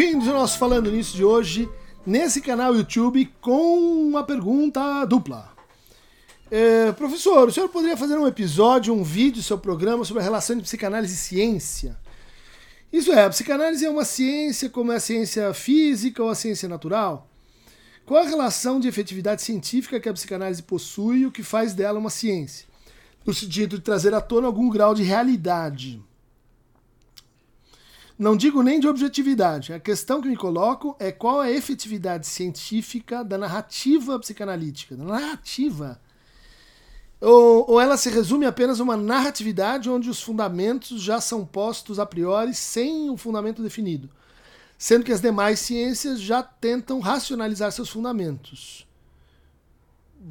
Bem-vindos 0.00 0.28
ao 0.28 0.34
nosso 0.34 0.56
Falando 0.56 0.90
Nisso 0.90 1.14
de 1.14 1.22
hoje, 1.22 1.68
nesse 2.06 2.40
canal 2.40 2.74
YouTube, 2.74 3.30
com 3.38 4.08
uma 4.08 4.24
pergunta 4.24 5.04
dupla. 5.04 5.54
É, 6.50 6.90
professor, 6.92 7.48
o 7.48 7.52
senhor 7.52 7.68
poderia 7.68 7.98
fazer 7.98 8.16
um 8.16 8.26
episódio, 8.26 8.94
um 8.94 9.04
vídeo, 9.04 9.42
seu 9.42 9.58
programa 9.58 10.02
sobre 10.02 10.22
a 10.22 10.24
relação 10.24 10.54
entre 10.54 10.64
psicanálise 10.64 11.12
e 11.12 11.18
ciência? 11.18 11.98
Isso 12.90 13.12
é, 13.12 13.26
a 13.26 13.28
psicanálise 13.28 13.84
é 13.84 13.90
uma 13.90 14.06
ciência 14.06 14.70
como 14.70 14.90
é 14.90 14.96
a 14.96 15.00
ciência 15.00 15.52
física 15.52 16.22
ou 16.22 16.30
a 16.30 16.34
ciência 16.34 16.66
natural? 16.66 17.28
Qual 18.06 18.24
a 18.24 18.26
relação 18.26 18.80
de 18.80 18.88
efetividade 18.88 19.42
científica 19.42 20.00
que 20.00 20.08
a 20.08 20.14
psicanálise 20.14 20.62
possui 20.62 21.18
e 21.18 21.26
o 21.26 21.30
que 21.30 21.42
faz 21.42 21.74
dela 21.74 21.98
uma 21.98 22.08
ciência? 22.08 22.66
No 23.22 23.34
sentido 23.34 23.76
de 23.76 23.84
trazer 23.84 24.14
à 24.14 24.20
tona 24.22 24.46
algum 24.46 24.70
grau 24.70 24.94
de 24.94 25.02
realidade. 25.02 26.02
Não 28.20 28.36
digo 28.36 28.62
nem 28.62 28.78
de 28.78 28.86
objetividade. 28.86 29.72
A 29.72 29.80
questão 29.80 30.20
que 30.20 30.28
me 30.28 30.36
coloco 30.36 30.94
é 30.98 31.10
qual 31.10 31.42
é 31.42 31.48
a 31.48 31.52
efetividade 31.52 32.26
científica 32.26 33.24
da 33.24 33.38
narrativa 33.38 34.18
psicanalítica. 34.18 34.94
Da 34.94 35.04
narrativa. 35.04 36.00
Ou, 37.20 37.70
ou 37.70 37.80
ela 37.80 37.96
se 37.96 38.10
resume 38.10 38.46
apenas 38.46 38.78
a 38.78 38.84
uma 38.84 38.96
narratividade 38.96 39.88
onde 39.88 40.10
os 40.10 40.22
fundamentos 40.22 41.02
já 41.02 41.20
são 41.20 41.46
postos 41.46 41.98
a 41.98 42.04
priori 42.04 42.54
sem 42.54 43.10
um 43.10 43.16
fundamento 43.16 43.62
definido 43.62 44.08
sendo 44.80 45.04
que 45.04 45.12
as 45.12 45.20
demais 45.20 45.60
ciências 45.60 46.18
já 46.18 46.42
tentam 46.42 47.00
racionalizar 47.00 47.70
seus 47.70 47.90
fundamentos. 47.90 48.86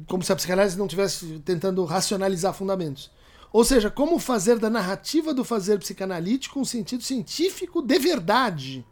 Como 0.08 0.24
se 0.24 0.32
a 0.32 0.36
psicanálise 0.36 0.76
não 0.76 0.86
estivesse 0.86 1.38
tentando 1.44 1.84
racionalizar 1.84 2.52
fundamentos. 2.52 3.12
Ou 3.52 3.64
seja, 3.64 3.90
como 3.90 4.18
fazer 4.18 4.58
da 4.58 4.70
narrativa 4.70 5.34
do 5.34 5.44
fazer 5.44 5.78
psicanalítico 5.78 6.60
um 6.60 6.64
sentido 6.64 7.02
científico 7.02 7.82
de 7.82 7.98
verdade, 7.98 8.86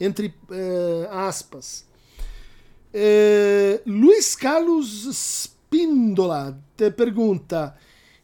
entre 0.00 0.34
eh, 0.50 1.08
aspas. 1.10 1.86
Eh, 2.92 3.80
Luiz 3.86 4.34
Carlos 4.34 5.06
Spindola 5.06 6.60
te 6.76 6.90
pergunta: 6.90 7.76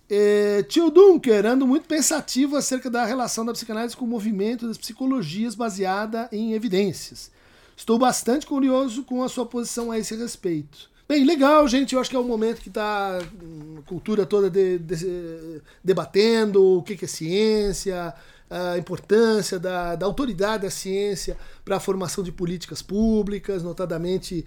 é, 0.08 0.64
tio 0.64 0.90
Dunker, 0.90 1.46
ando 1.46 1.64
muito 1.64 1.86
pensativo 1.86 2.56
acerca 2.56 2.90
da 2.90 3.04
relação 3.04 3.44
da 3.44 3.52
psicanálise 3.52 3.96
com 3.96 4.04
o 4.04 4.08
movimento 4.08 4.66
das 4.66 4.76
psicologias 4.76 5.54
baseada 5.54 6.28
em 6.32 6.52
evidências. 6.52 7.30
Estou 7.76 7.96
bastante 7.96 8.44
curioso 8.44 9.04
com 9.04 9.22
a 9.22 9.28
sua 9.28 9.46
posição 9.46 9.90
a 9.92 9.98
esse 9.98 10.16
respeito. 10.16 10.90
Bem, 11.10 11.24
legal, 11.24 11.66
gente. 11.66 11.92
Eu 11.92 12.00
acho 12.00 12.08
que 12.08 12.14
é 12.14 12.18
o 12.20 12.22
momento 12.22 12.60
que 12.60 12.68
está 12.68 13.18
a 13.18 13.82
cultura 13.82 14.24
toda 14.24 14.48
de, 14.48 14.78
de, 14.78 15.60
debatendo 15.82 16.78
o 16.78 16.84
que, 16.84 16.96
que 16.96 17.04
é 17.04 17.08
ciência, 17.08 18.14
a 18.48 18.78
importância 18.78 19.58
da, 19.58 19.96
da 19.96 20.06
autoridade 20.06 20.62
da 20.62 20.70
ciência 20.70 21.36
para 21.64 21.78
a 21.78 21.80
formação 21.80 22.22
de 22.22 22.30
políticas 22.30 22.80
públicas, 22.80 23.60
notadamente 23.60 24.46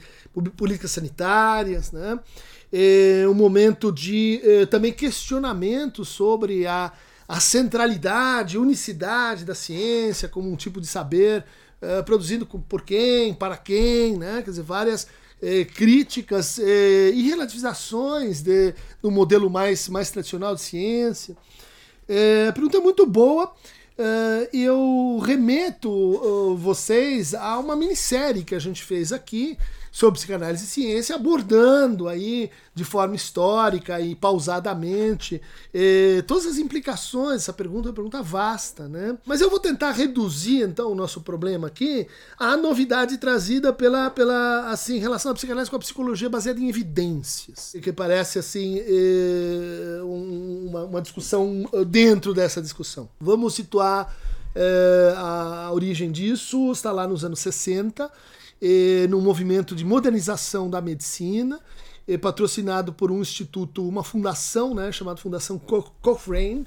políticas 0.56 0.92
sanitárias, 0.92 1.92
né? 1.92 2.18
É 2.72 3.26
um 3.28 3.34
momento 3.34 3.92
de 3.92 4.40
é, 4.42 4.66
também 4.66 4.94
questionamento 4.94 6.06
sobre 6.06 6.66
a, 6.66 6.94
a 7.28 7.42
centralidade, 7.42 8.58
unicidade 8.58 9.44
da 9.44 9.54
ciência 9.54 10.30
como 10.30 10.50
um 10.50 10.56
tipo 10.56 10.80
de 10.80 10.88
saber 10.88 11.44
é, 11.82 12.02
produzido 12.04 12.46
por 12.46 12.84
quem, 12.84 13.34
para 13.34 13.58
quem, 13.58 14.18
né? 14.18 14.42
Quer 14.42 14.52
dizer, 14.52 14.64
várias 14.64 15.10
é, 15.44 15.66
críticas 15.66 16.58
é, 16.58 17.10
e 17.10 17.28
relativizações 17.28 18.42
de, 18.42 18.74
do 19.02 19.12
modelo 19.12 19.50
mais, 19.50 19.90
mais 19.90 20.10
tradicional 20.10 20.56
de 20.56 20.62
ciência. 20.62 21.36
É, 22.08 22.48
a 22.48 22.54
pergunta 22.54 22.78
é 22.78 22.82
muito 22.82 23.06
boa. 23.06 23.54
Uh, 23.96 24.50
eu 24.52 25.20
remeto 25.24 26.58
vocês 26.58 27.36
a 27.36 27.60
uma 27.60 27.76
minissérie 27.76 28.44
que 28.44 28.56
a 28.56 28.60
gente 28.60 28.84
fez 28.84 29.12
aqui 29.12 29.56
sobre 29.94 30.16
psicanálise 30.16 30.66
e 30.66 30.68
ciência, 30.68 31.16
abordando 31.16 32.08
aí 32.08 32.50
de 32.74 32.84
forma 32.84 33.16
histórica 33.16 34.02
e 34.02 34.16
pausadamente 34.16 35.40
eh, 35.72 36.24
todas 36.26 36.48
as 36.48 36.58
implicações. 36.58 37.44
Essa 37.44 37.54
pergunta 37.54 37.88
é 37.88 37.92
uma 37.92 37.96
pergunta 37.96 38.24
vasta, 38.24 38.88
né? 38.88 39.16
Mas 39.24 39.40
eu 39.40 39.52
vou 39.52 39.60
tentar 39.60 39.92
reduzir 39.92 40.64
então 40.64 40.92
o 40.92 40.96
nosso 40.96 41.22
problema 41.22 41.68
aqui 41.68 42.08
à 42.40 42.58
novidade 42.58 43.20
trazida 43.20 43.72
pela, 43.72 44.10
pela 44.10 44.72
assim, 44.72 44.98
relação 44.98 45.30
da 45.30 45.36
psicanálise 45.36 45.70
com 45.70 45.76
a 45.76 45.80
psicologia 45.80 46.28
baseada 46.28 46.60
em 46.60 46.68
evidências, 46.68 47.76
que 47.80 47.94
parece 47.94 48.40
assim 48.40 48.80
eh, 48.80 50.02
uma, 50.02 50.86
uma 50.86 51.02
discussão 51.04 51.70
dentro 51.86 52.34
dessa 52.34 52.60
discussão. 52.60 53.08
Vamos 53.22 53.54
situar 53.54 54.12
eh, 54.56 55.14
a 55.16 55.70
origem 55.72 56.12
disso, 56.12 56.72
está 56.72 56.92
lá 56.92 57.08
nos 57.08 57.24
anos 57.24 57.38
60 57.42 58.10
eh, 58.64 59.08
no 59.10 59.20
movimento 59.20 59.76
de 59.76 59.84
modernização 59.84 60.70
da 60.70 60.80
medicina, 60.80 61.60
eh, 62.08 62.18
patrocinado 62.18 62.94
por 62.94 63.12
um 63.12 63.20
instituto, 63.20 63.86
uma 63.86 64.06
fundação, 64.06 64.74
né, 64.74 64.90
chamada 64.90 65.20
Fundação 65.20 65.60
Cochrane, 65.60 66.66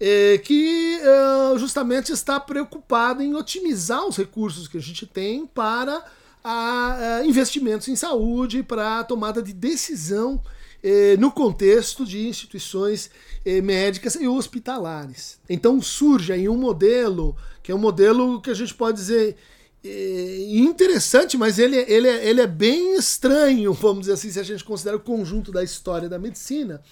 eh, 0.00 0.38
que 0.38 0.98
eh, 1.00 1.58
justamente 1.58 2.10
está 2.10 2.40
preocupada 2.40 3.22
em 3.22 3.36
otimizar 3.36 4.04
os 4.04 4.16
recursos 4.16 4.66
que 4.66 4.76
a 4.76 4.82
gente 4.82 5.06
tem 5.06 5.46
para 5.46 6.04
a, 6.42 7.18
a 7.20 7.26
investimentos 7.26 7.86
em 7.86 7.94
saúde, 7.94 8.64
para 8.64 8.98
a 8.98 9.04
tomada 9.04 9.40
de 9.40 9.52
decisão 9.52 10.42
eh, 10.82 11.16
no 11.18 11.30
contexto 11.30 12.04
de 12.04 12.26
instituições 12.26 13.10
eh, 13.44 13.60
médicas 13.60 14.14
e 14.16 14.26
hospitalares. 14.26 15.38
Então 15.48 15.80
surge 15.80 16.32
aí 16.32 16.48
um 16.48 16.56
modelo 16.56 17.36
que 17.62 17.70
é 17.70 17.74
um 17.74 17.78
modelo 17.78 18.40
que 18.40 18.50
a 18.50 18.54
gente 18.54 18.74
pode 18.74 18.96
dizer 18.96 19.36
interessante, 19.84 21.36
mas 21.36 21.58
ele, 21.58 21.76
ele, 21.76 22.08
é, 22.08 22.28
ele 22.28 22.40
é 22.40 22.46
bem 22.46 22.96
estranho, 22.96 23.72
vamos 23.72 24.00
dizer 24.00 24.14
assim, 24.14 24.30
se 24.30 24.40
a 24.40 24.42
gente 24.42 24.64
considera 24.64 24.96
o 24.96 25.00
conjunto 25.00 25.52
da 25.52 25.62
história 25.62 26.08
da 26.08 26.18
medicina, 26.18 26.82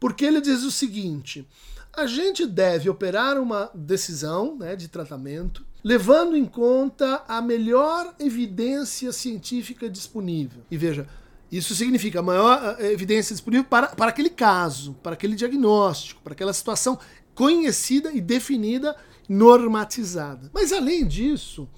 porque 0.00 0.24
ele 0.24 0.40
diz 0.40 0.62
o 0.62 0.70
seguinte: 0.70 1.46
a 1.92 2.06
gente 2.06 2.46
deve 2.46 2.88
operar 2.88 3.38
uma 3.38 3.70
decisão 3.74 4.56
né, 4.56 4.74
de 4.74 4.88
tratamento 4.88 5.64
levando 5.84 6.34
em 6.34 6.46
conta 6.46 7.22
a 7.28 7.42
melhor 7.42 8.14
evidência 8.18 9.12
científica 9.12 9.88
disponível. 9.88 10.62
E 10.70 10.78
veja, 10.78 11.06
isso 11.52 11.74
significa 11.74 12.20
a 12.20 12.22
maior 12.22 12.78
evidência 12.80 13.34
disponível 13.34 13.66
para, 13.68 13.88
para 13.88 14.08
aquele 14.08 14.30
caso, 14.30 14.94
para 15.02 15.12
aquele 15.12 15.36
diagnóstico, 15.36 16.22
para 16.22 16.32
aquela 16.32 16.54
situação 16.54 16.98
conhecida 17.34 18.10
e 18.12 18.20
definida, 18.20 18.96
normatizada. 19.28 20.50
Mas 20.54 20.72
além 20.72 21.06
disso, 21.06 21.68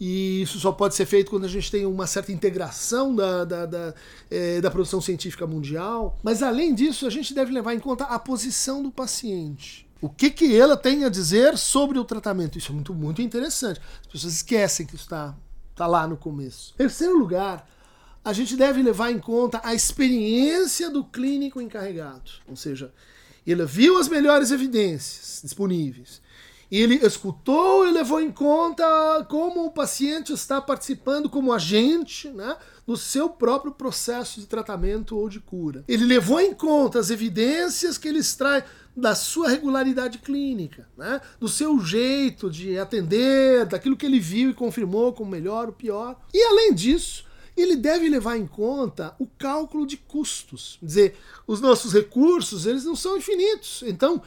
e 0.00 0.42
isso 0.42 0.60
só 0.60 0.70
pode 0.70 0.94
ser 0.94 1.06
feito 1.06 1.30
quando 1.30 1.44
a 1.44 1.48
gente 1.48 1.70
tem 1.70 1.84
uma 1.84 2.06
certa 2.06 2.30
integração 2.30 3.14
da, 3.14 3.44
da, 3.44 3.66
da, 3.66 3.94
é, 4.30 4.60
da 4.60 4.70
produção 4.70 5.00
científica 5.00 5.46
mundial. 5.46 6.16
Mas 6.22 6.42
além 6.42 6.74
disso, 6.74 7.06
a 7.06 7.10
gente 7.10 7.34
deve 7.34 7.52
levar 7.52 7.74
em 7.74 7.80
conta 7.80 8.04
a 8.04 8.18
posição 8.18 8.82
do 8.82 8.90
paciente. 8.90 9.88
O 10.00 10.08
que, 10.08 10.30
que 10.30 10.56
ela 10.56 10.76
tem 10.76 11.04
a 11.04 11.08
dizer 11.08 11.58
sobre 11.58 11.98
o 11.98 12.04
tratamento? 12.04 12.56
Isso 12.56 12.70
é 12.70 12.74
muito, 12.74 12.94
muito 12.94 13.20
interessante. 13.20 13.80
As 14.02 14.06
pessoas 14.06 14.34
esquecem 14.34 14.86
que 14.86 14.94
isso 14.94 15.04
está 15.04 15.34
tá 15.74 15.86
lá 15.88 16.06
no 16.06 16.16
começo. 16.16 16.74
Terceiro 16.76 17.18
lugar, 17.18 17.68
a 18.24 18.32
gente 18.32 18.56
deve 18.56 18.80
levar 18.80 19.10
em 19.10 19.18
conta 19.18 19.60
a 19.64 19.74
experiência 19.74 20.88
do 20.88 21.02
clínico 21.02 21.60
encarregado. 21.60 22.30
Ou 22.46 22.54
seja, 22.54 22.92
ele 23.44 23.64
viu 23.64 23.98
as 23.98 24.08
melhores 24.08 24.52
evidências 24.52 25.40
disponíveis 25.42 26.22
ele 26.76 26.96
escutou 26.96 27.86
e 27.86 27.90
levou 27.90 28.20
em 28.20 28.30
conta 28.30 28.84
como 29.28 29.64
o 29.64 29.70
paciente 29.70 30.32
está 30.32 30.60
participando 30.60 31.30
como 31.30 31.52
agente 31.52 32.28
né, 32.28 32.56
no 32.86 32.96
seu 32.96 33.30
próprio 33.30 33.72
processo 33.72 34.40
de 34.40 34.46
tratamento 34.46 35.16
ou 35.16 35.28
de 35.28 35.40
cura. 35.40 35.84
Ele 35.88 36.04
levou 36.04 36.40
em 36.40 36.52
conta 36.52 36.98
as 36.98 37.10
evidências 37.10 37.96
que 37.96 38.08
ele 38.08 38.18
extrai 38.18 38.64
da 38.94 39.14
sua 39.14 39.48
regularidade 39.48 40.18
clínica, 40.18 40.88
né, 40.96 41.20
do 41.38 41.48
seu 41.48 41.78
jeito 41.80 42.50
de 42.50 42.78
atender, 42.78 43.64
daquilo 43.64 43.96
que 43.96 44.04
ele 44.04 44.18
viu 44.18 44.50
e 44.50 44.54
confirmou 44.54 45.12
como 45.12 45.30
melhor 45.30 45.68
ou 45.68 45.72
pior. 45.72 46.20
E 46.34 46.42
além 46.42 46.74
disso, 46.74 47.24
ele 47.56 47.76
deve 47.76 48.08
levar 48.08 48.36
em 48.36 48.46
conta 48.46 49.14
o 49.18 49.26
cálculo 49.26 49.86
de 49.86 49.96
custos. 49.96 50.76
Quer 50.80 50.86
dizer, 50.86 51.16
os 51.46 51.60
nossos 51.60 51.92
recursos 51.92 52.66
eles 52.66 52.84
não 52.84 52.94
são 52.94 53.16
infinitos. 53.16 53.82
Então, 53.86 54.22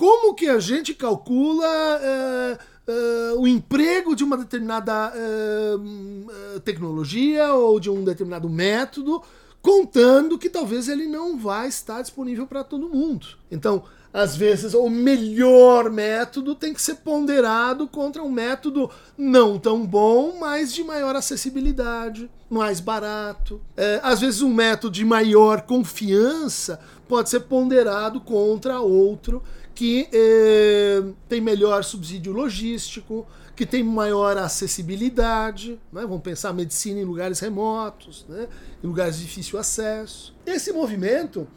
como 0.00 0.32
que 0.32 0.48
a 0.48 0.58
gente 0.58 0.94
calcula 0.94 1.66
uh, 1.68 2.90
uh, 2.90 3.38
o 3.42 3.46
emprego 3.46 4.16
de 4.16 4.24
uma 4.24 4.38
determinada 4.38 5.12
uh, 5.12 6.60
tecnologia 6.60 7.52
ou 7.52 7.78
de 7.78 7.90
um 7.90 8.02
determinado 8.02 8.48
método, 8.48 9.22
contando 9.60 10.38
que 10.38 10.48
talvez 10.48 10.88
ele 10.88 11.06
não 11.06 11.36
vai 11.36 11.68
estar 11.68 12.00
disponível 12.00 12.46
para 12.46 12.64
todo 12.64 12.88
mundo. 12.88 13.26
Então, 13.50 13.82
às 14.10 14.34
vezes, 14.34 14.72
o 14.72 14.88
melhor 14.88 15.90
método 15.90 16.54
tem 16.54 16.72
que 16.72 16.80
ser 16.80 16.94
ponderado 16.96 17.86
contra 17.86 18.22
um 18.22 18.30
método 18.30 18.90
não 19.18 19.58
tão 19.58 19.86
bom, 19.86 20.38
mas 20.40 20.72
de 20.72 20.82
maior 20.82 21.14
acessibilidade, 21.14 22.30
mais 22.48 22.80
barato. 22.80 23.60
É, 23.76 24.00
às 24.02 24.18
vezes, 24.18 24.40
um 24.40 24.52
método 24.52 24.94
de 24.94 25.04
maior 25.04 25.60
confiança 25.60 26.80
pode 27.06 27.28
ser 27.28 27.40
ponderado 27.40 28.18
contra 28.20 28.80
outro 28.80 29.42
que 29.80 30.06
eh, 30.12 31.02
tem 31.26 31.40
melhor 31.40 31.82
subsídio 31.84 32.34
logístico, 32.34 33.26
que 33.56 33.64
tem 33.64 33.82
maior 33.82 34.36
acessibilidade, 34.36 35.80
né? 35.90 36.02
vamos 36.02 36.20
pensar 36.20 36.52
medicina 36.52 37.00
em 37.00 37.04
lugares 37.04 37.40
remotos, 37.40 38.26
né? 38.28 38.46
em 38.84 38.86
lugares 38.86 39.16
de 39.16 39.24
difícil 39.24 39.58
acesso. 39.58 40.36
Esse 40.44 40.70
movimento 40.70 41.48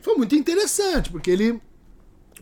foi 0.00 0.16
muito 0.16 0.34
interessante, 0.34 1.08
porque 1.08 1.30
ele 1.30 1.62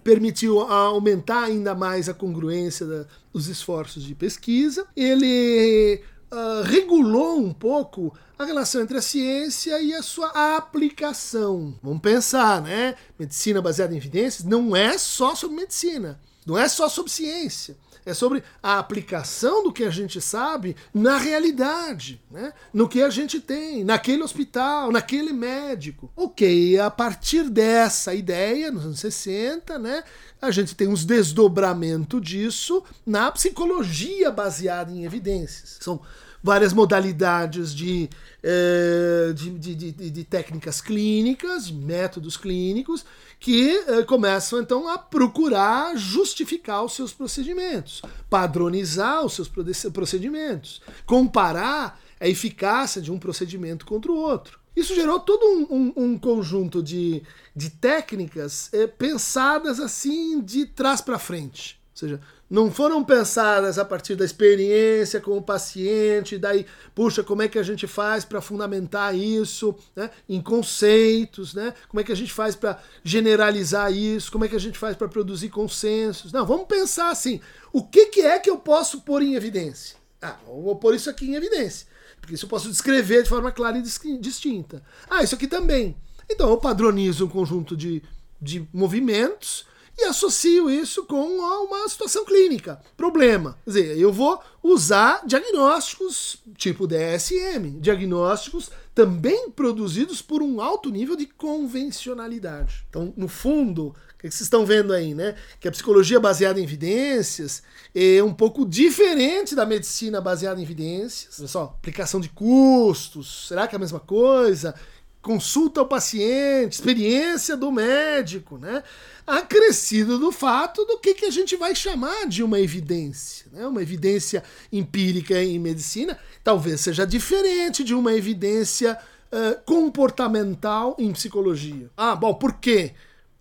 permitiu 0.02 0.60
aumentar 0.60 1.42
ainda 1.42 1.74
mais 1.74 2.08
a 2.08 2.14
congruência 2.14 2.86
da, 2.86 3.06
dos 3.30 3.46
esforços 3.46 4.02
de 4.02 4.14
pesquisa, 4.14 4.86
ele 4.96 6.00
uh, 6.30 6.62
regulou 6.64 7.38
um 7.38 7.52
pouco 7.52 8.14
a 8.38 8.44
relação 8.44 8.82
entre 8.82 8.98
a 8.98 9.02
ciência 9.02 9.80
e 9.80 9.92
a 9.92 10.02
sua 10.02 10.56
aplicação. 10.56 11.74
Vamos 11.82 12.00
pensar, 12.00 12.62
né? 12.62 12.94
Medicina 13.18 13.60
baseada 13.60 13.92
em 13.94 13.98
evidências 13.98 14.44
não 14.44 14.74
é 14.74 14.96
só 14.96 15.34
sobre 15.34 15.56
medicina, 15.56 16.20
não 16.46 16.56
é 16.56 16.68
só 16.68 16.88
sobre 16.88 17.12
ciência 17.12 17.76
é 18.10 18.14
sobre 18.14 18.42
a 18.62 18.78
aplicação 18.78 19.62
do 19.62 19.72
que 19.72 19.84
a 19.84 19.90
gente 19.90 20.20
sabe 20.20 20.76
na 20.92 21.16
realidade, 21.16 22.20
né? 22.30 22.52
no 22.72 22.88
que 22.88 23.02
a 23.02 23.10
gente 23.10 23.40
tem, 23.40 23.84
naquele 23.84 24.22
hospital, 24.22 24.90
naquele 24.90 25.32
médico. 25.32 26.10
Ok, 26.16 26.78
a 26.78 26.90
partir 26.90 27.48
dessa 27.48 28.14
ideia, 28.14 28.70
nos 28.70 28.84
anos 28.84 29.00
60, 29.00 29.78
né, 29.78 30.04
a 30.40 30.50
gente 30.50 30.74
tem 30.74 30.88
uns 30.88 31.04
desdobramentos 31.04 32.20
disso 32.20 32.82
na 33.06 33.30
psicologia 33.30 34.30
baseada 34.30 34.90
em 34.90 35.04
evidências. 35.04 35.78
São 35.80 36.00
várias 36.42 36.72
modalidades 36.72 37.74
de, 37.74 38.08
eh, 38.42 39.32
de, 39.34 39.50
de, 39.58 39.74
de, 39.74 40.10
de 40.10 40.24
técnicas 40.24 40.80
clínicas, 40.80 41.70
métodos 41.70 42.36
clínicos, 42.36 43.04
que 43.38 43.70
eh, 43.70 44.02
começam 44.04 44.60
então 44.60 44.88
a 44.88 44.98
procurar 44.98 45.96
justificar 45.96 46.84
os 46.84 46.94
seus 46.94 47.12
procedimentos, 47.12 48.02
padronizar 48.28 49.24
os 49.24 49.34
seus 49.34 49.48
procedimentos, 49.92 50.80
comparar 51.06 52.00
a 52.18 52.28
eficácia 52.28 53.00
de 53.00 53.10
um 53.10 53.18
procedimento 53.18 53.86
contra 53.86 54.12
o 54.12 54.16
outro. 54.16 54.60
Isso 54.76 54.94
gerou 54.94 55.18
todo 55.18 55.42
um, 55.44 55.66
um, 55.70 55.92
um 55.96 56.18
conjunto 56.18 56.82
de, 56.82 57.22
de 57.56 57.70
técnicas 57.70 58.72
eh, 58.72 58.86
pensadas 58.86 59.80
assim 59.80 60.40
de 60.40 60.64
trás 60.64 61.00
para 61.00 61.18
frente. 61.18 61.79
Seja, 62.00 62.18
não 62.48 62.70
foram 62.70 63.04
pensadas 63.04 63.78
a 63.78 63.84
partir 63.84 64.16
da 64.16 64.24
experiência 64.24 65.20
com 65.20 65.36
o 65.36 65.42
paciente, 65.42 66.38
daí, 66.38 66.64
puxa, 66.94 67.22
como 67.22 67.42
é 67.42 67.48
que 67.48 67.58
a 67.58 67.62
gente 67.62 67.86
faz 67.86 68.24
para 68.24 68.40
fundamentar 68.40 69.14
isso 69.14 69.76
né, 69.94 70.10
em 70.26 70.40
conceitos, 70.40 71.52
né? 71.52 71.74
como 71.90 72.00
é 72.00 72.04
que 72.04 72.10
a 72.10 72.16
gente 72.16 72.32
faz 72.32 72.56
para 72.56 72.82
generalizar 73.04 73.92
isso, 73.92 74.32
como 74.32 74.46
é 74.46 74.48
que 74.48 74.56
a 74.56 74.60
gente 74.60 74.78
faz 74.78 74.96
para 74.96 75.08
produzir 75.08 75.50
consensos. 75.50 76.32
Não, 76.32 76.46
vamos 76.46 76.66
pensar 76.66 77.10
assim, 77.10 77.38
o 77.70 77.86
que, 77.86 78.06
que 78.06 78.22
é 78.22 78.38
que 78.38 78.48
eu 78.48 78.56
posso 78.56 79.02
pôr 79.02 79.20
em 79.20 79.34
evidência? 79.34 79.98
Ah, 80.22 80.38
vou 80.46 80.76
pôr 80.76 80.94
isso 80.94 81.10
aqui 81.10 81.26
em 81.26 81.34
evidência, 81.34 81.86
porque 82.18 82.34
isso 82.34 82.46
eu 82.46 82.50
posso 82.50 82.70
descrever 82.70 83.24
de 83.24 83.28
forma 83.28 83.52
clara 83.52 83.76
e 83.76 83.82
distinta. 83.82 84.82
Ah, 85.10 85.22
isso 85.22 85.34
aqui 85.34 85.46
também. 85.46 85.94
Então 86.30 86.48
eu 86.48 86.56
padronizo 86.56 87.26
um 87.26 87.28
conjunto 87.28 87.76
de, 87.76 88.02
de 88.40 88.66
movimentos, 88.72 89.68
e 90.00 90.04
associo 90.04 90.70
isso 90.70 91.04
com 91.04 91.38
uma 91.38 91.88
situação 91.88 92.24
clínica. 92.24 92.80
Problema. 92.96 93.58
Quer 93.64 93.70
dizer, 93.70 93.98
eu 93.98 94.12
vou 94.12 94.40
usar 94.62 95.22
diagnósticos 95.26 96.38
tipo 96.56 96.86
DSM, 96.86 97.78
diagnósticos 97.80 98.70
também 98.94 99.50
produzidos 99.50 100.20
por 100.20 100.42
um 100.42 100.60
alto 100.60 100.90
nível 100.90 101.16
de 101.16 101.26
convencionalidade. 101.26 102.84
Então, 102.88 103.12
no 103.16 103.28
fundo, 103.28 103.88
o 103.88 104.18
que 104.18 104.30
vocês 104.30 104.42
estão 104.42 104.66
vendo 104.66 104.92
aí, 104.92 105.14
né? 105.14 105.34
Que 105.58 105.68
a 105.68 105.70
psicologia 105.70 106.20
baseada 106.20 106.60
em 106.60 106.64
evidências 106.64 107.62
é 107.94 108.22
um 108.22 108.34
pouco 108.34 108.66
diferente 108.66 109.54
da 109.54 109.64
medicina 109.64 110.20
baseada 110.20 110.60
em 110.60 110.62
evidências. 110.62 111.38
Olha 111.38 111.48
só, 111.48 111.62
aplicação 111.78 112.20
de 112.20 112.28
custos, 112.28 113.48
será 113.48 113.66
que 113.66 113.74
é 113.74 113.78
a 113.78 113.80
mesma 113.80 114.00
coisa? 114.00 114.74
Consulta 115.22 115.80
ao 115.80 115.86
paciente, 115.86 116.72
experiência 116.72 117.56
do 117.56 117.70
médico, 117.70 118.56
né? 118.56 118.82
acrescido 119.26 120.18
do 120.18 120.32
fato 120.32 120.84
do 120.84 120.98
que, 120.98 121.14
que 121.14 121.26
a 121.26 121.30
gente 121.30 121.56
vai 121.56 121.74
chamar 121.74 122.26
de 122.26 122.42
uma 122.42 122.58
evidência. 122.58 123.46
Né? 123.52 123.66
Uma 123.66 123.82
evidência 123.82 124.42
empírica 124.72 125.40
em 125.42 125.58
medicina 125.58 126.18
talvez 126.42 126.80
seja 126.80 127.06
diferente 127.06 127.84
de 127.84 127.94
uma 127.94 128.12
evidência 128.14 128.98
uh, 129.30 129.60
comportamental 129.64 130.96
em 130.98 131.12
psicologia. 131.12 131.90
Ah, 131.96 132.16
bom, 132.16 132.34
por 132.34 132.54
quê? 132.54 132.94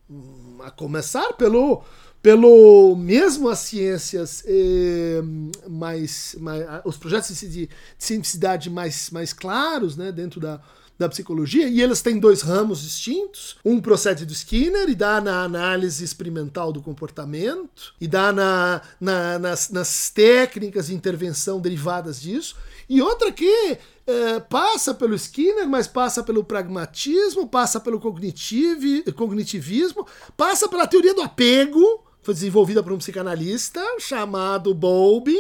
Hum, 0.10 0.58
a 0.62 0.70
começar 0.70 1.34
pelo, 1.34 1.84
pelo 2.22 2.96
mesmo 2.96 3.50
as 3.50 3.60
ciências 3.60 4.44
eh, 4.46 5.22
mais, 5.70 6.36
mais, 6.40 6.66
os 6.84 6.98
projetos 6.98 7.40
de, 7.40 7.48
de 7.48 7.70
cientificidade 7.98 8.70
mais, 8.70 9.10
mais 9.10 9.32
claros 9.32 9.96
né, 9.96 10.12
dentro 10.12 10.40
da 10.40 10.62
da 11.00 11.08
psicologia, 11.08 11.70
e 11.70 11.82
eles 11.82 12.02
têm 12.02 12.20
dois 12.20 12.42
ramos 12.42 12.82
distintos. 12.82 13.56
Um 13.64 13.80
procede 13.80 14.26
do 14.26 14.34
Skinner 14.34 14.90
e 14.90 14.96
dá 14.96 15.22
na 15.22 15.44
análise 15.44 16.04
experimental 16.04 16.74
do 16.74 16.82
comportamento, 16.82 17.94
e 18.02 18.08
dá 18.08 18.34
na, 18.34 18.82
na 19.00 19.40
nas, 19.40 19.70
nas 19.70 20.10
técnicas 20.10 20.88
de 20.88 20.94
intervenção 20.94 21.62
derivadas 21.62 22.22
disso, 22.22 22.56
e 22.90 23.02
outra 23.02 23.32
que 23.32 23.78
é, 24.06 24.40
passa 24.40 24.94
pelo 24.94 25.16
Skinner, 25.16 25.70
mas 25.70 25.88
passa 25.88 26.22
pelo 26.22 26.44
pragmatismo, 26.44 27.48
passa 27.48 27.80
pelo 27.80 28.00
cognitivismo, 28.00 30.06
passa 30.36 30.68
pela 30.68 30.88
teoria 30.88 31.14
do 31.14 31.22
apego, 31.22 32.04
foi 32.22 32.34
desenvolvida 32.34 32.84
por 32.84 32.92
um 32.92 32.98
psicanalista 32.98 33.82
chamado 34.00 34.74
Bowlby, 34.74 35.40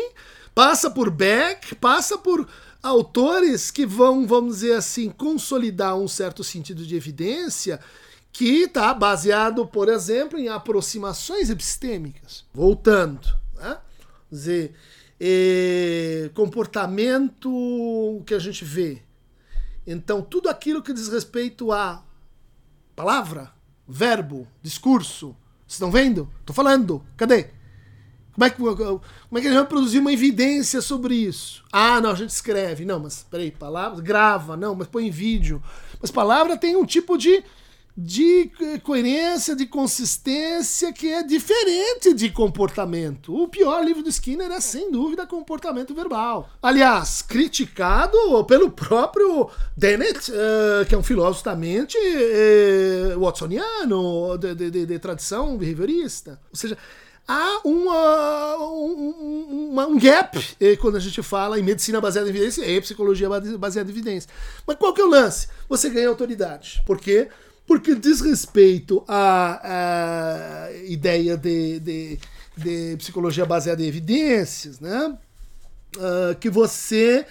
passa 0.55 0.89
por 0.89 1.09
Beck, 1.09 1.75
passa 1.75 2.17
por 2.17 2.47
autores 2.81 3.71
que 3.71 3.85
vão, 3.85 4.25
vamos 4.25 4.55
dizer 4.55 4.73
assim, 4.73 5.09
consolidar 5.09 5.97
um 5.97 6.07
certo 6.07 6.43
sentido 6.43 6.85
de 6.85 6.95
evidência 6.95 7.79
que 8.31 8.63
está 8.63 8.93
baseado, 8.93 9.65
por 9.65 9.89
exemplo, 9.89 10.39
em 10.39 10.47
aproximações 10.47 11.49
epistêmicas. 11.49 12.45
Voltando, 12.53 13.27
né? 13.55 13.77
dizer, 14.31 14.75
é, 15.19 16.29
comportamento 16.33 18.21
que 18.25 18.33
a 18.33 18.39
gente 18.39 18.63
vê. 18.63 19.01
Então, 19.85 20.21
tudo 20.21 20.49
aquilo 20.49 20.81
que 20.81 20.93
diz 20.93 21.07
respeito 21.07 21.71
a 21.71 22.03
palavra, 22.95 23.51
verbo, 23.87 24.47
discurso. 24.61 25.35
Vocês 25.65 25.75
estão 25.75 25.91
vendo? 25.91 26.29
Estou 26.39 26.55
falando. 26.55 27.03
Cadê? 27.17 27.51
Como 28.39 28.45
é, 28.45 28.49
que, 28.51 28.55
como 28.55 29.01
é 29.33 29.41
que 29.41 29.47
a 29.47 29.51
gente 29.51 29.59
vai 29.59 29.67
produzir 29.67 29.99
uma 29.99 30.13
evidência 30.13 30.81
sobre 30.81 31.13
isso? 31.13 31.61
Ah, 31.73 31.99
não, 31.99 32.11
a 32.11 32.15
gente 32.15 32.29
escreve. 32.29 32.85
Não, 32.85 32.97
mas 32.97 33.25
peraí, 33.29 33.51
palavras, 33.51 33.99
grava, 33.99 34.55
não, 34.55 34.73
mas 34.73 34.87
põe 34.87 35.07
em 35.07 35.11
vídeo. 35.11 35.61
Mas 36.01 36.09
palavra 36.09 36.55
tem 36.55 36.77
um 36.77 36.85
tipo 36.85 37.17
de, 37.17 37.43
de 37.97 38.49
coerência, 38.81 39.57
de 39.57 39.65
consistência 39.65 40.93
que 40.93 41.11
é 41.11 41.21
diferente 41.21 42.13
de 42.13 42.29
comportamento. 42.29 43.35
O 43.35 43.49
pior 43.49 43.83
livro 43.83 44.01
do 44.01 44.07
Skinner 44.07 44.49
é, 44.51 44.61
sem 44.61 44.89
dúvida, 44.89 45.27
comportamento 45.27 45.93
verbal. 45.93 46.49
Aliás, 46.61 47.21
criticado 47.21 48.17
pelo 48.45 48.71
próprio 48.71 49.49
Dennett, 49.75 50.31
uh, 50.31 50.85
que 50.87 50.95
é 50.95 50.97
um 50.97 51.03
filósofo 51.03 51.43
também 51.43 51.81
uh, 51.81 53.19
watsoniano, 53.19 54.37
de, 54.37 54.55
de, 54.55 54.71
de, 54.71 54.85
de 54.85 54.97
tradição 54.99 55.57
behaviorista. 55.57 56.39
Ou 56.49 56.55
seja, 56.55 56.77
há 57.29 57.61
uma, 57.63 58.57
um, 58.57 59.69
uma, 59.71 59.87
um 59.87 59.99
gap 59.99 60.43
eh, 60.59 60.75
quando 60.77 60.97
a 60.97 60.99
gente 60.99 61.21
fala 61.21 61.59
em 61.59 61.63
medicina 61.63 62.01
baseada 62.01 62.27
em 62.27 62.31
evidência 62.31 62.65
e 62.65 62.81
psicologia 62.81 63.29
baseada 63.59 63.87
em 63.87 63.93
evidência. 63.93 64.27
Mas 64.65 64.77
qual 64.77 64.91
que 64.95 64.99
é 64.99 65.05
o 65.05 65.09
lance? 65.09 65.47
Você 65.69 65.91
ganha 65.91 66.09
autoridade. 66.09 66.81
Por 66.87 66.99
quê? 66.99 67.27
Porque 67.67 67.93
diz 67.93 68.19
respeito 68.19 69.03
à, 69.07 70.69
à 70.71 70.73
ideia 70.87 71.37
de, 71.37 71.79
de, 71.79 72.19
de, 72.57 72.97
psicologia 72.97 73.45
baseada 73.45 73.83
em 73.83 73.85
evidências, 73.85 74.79
né? 74.79 75.15
Uh, 75.95 76.35
que 76.39 76.49
você 76.49 77.25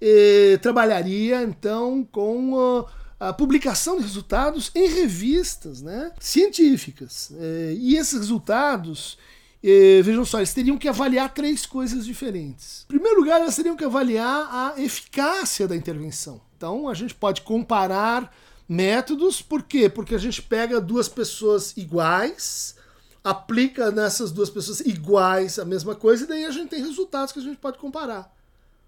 eh, 0.00 0.58
trabalharia 0.60 1.42
então 1.42 2.06
com 2.10 2.52
uh, 2.52 2.86
a 3.22 3.32
publicação 3.32 3.96
de 3.96 4.02
resultados 4.02 4.70
em 4.74 4.88
revistas 4.88 5.80
né, 5.80 6.10
científicas. 6.18 7.32
Eh, 7.38 7.74
e 7.78 7.96
esses 7.96 8.18
resultados 8.18 9.16
e, 9.62 10.02
vejam 10.02 10.24
só, 10.24 10.38
eles 10.38 10.52
teriam 10.52 10.76
que 10.76 10.88
avaliar 10.88 11.32
três 11.32 11.64
coisas 11.64 12.04
diferentes. 12.04 12.82
Em 12.84 12.88
primeiro 12.88 13.20
lugar, 13.20 13.40
eles 13.40 13.54
teriam 13.54 13.76
que 13.76 13.84
avaliar 13.84 14.48
a 14.50 14.82
eficácia 14.82 15.68
da 15.68 15.76
intervenção. 15.76 16.40
Então, 16.56 16.88
a 16.88 16.94
gente 16.94 17.14
pode 17.14 17.42
comparar 17.42 18.34
métodos, 18.68 19.40
por 19.40 19.62
quê? 19.62 19.88
Porque 19.88 20.14
a 20.14 20.18
gente 20.18 20.42
pega 20.42 20.80
duas 20.80 21.08
pessoas 21.08 21.76
iguais, 21.76 22.74
aplica 23.22 23.92
nessas 23.92 24.32
duas 24.32 24.50
pessoas 24.50 24.80
iguais 24.80 25.58
a 25.58 25.64
mesma 25.64 25.94
coisa, 25.94 26.24
e 26.24 26.26
daí 26.26 26.44
a 26.44 26.50
gente 26.50 26.70
tem 26.70 26.84
resultados 26.84 27.32
que 27.32 27.38
a 27.38 27.42
gente 27.42 27.58
pode 27.58 27.78
comparar. 27.78 28.34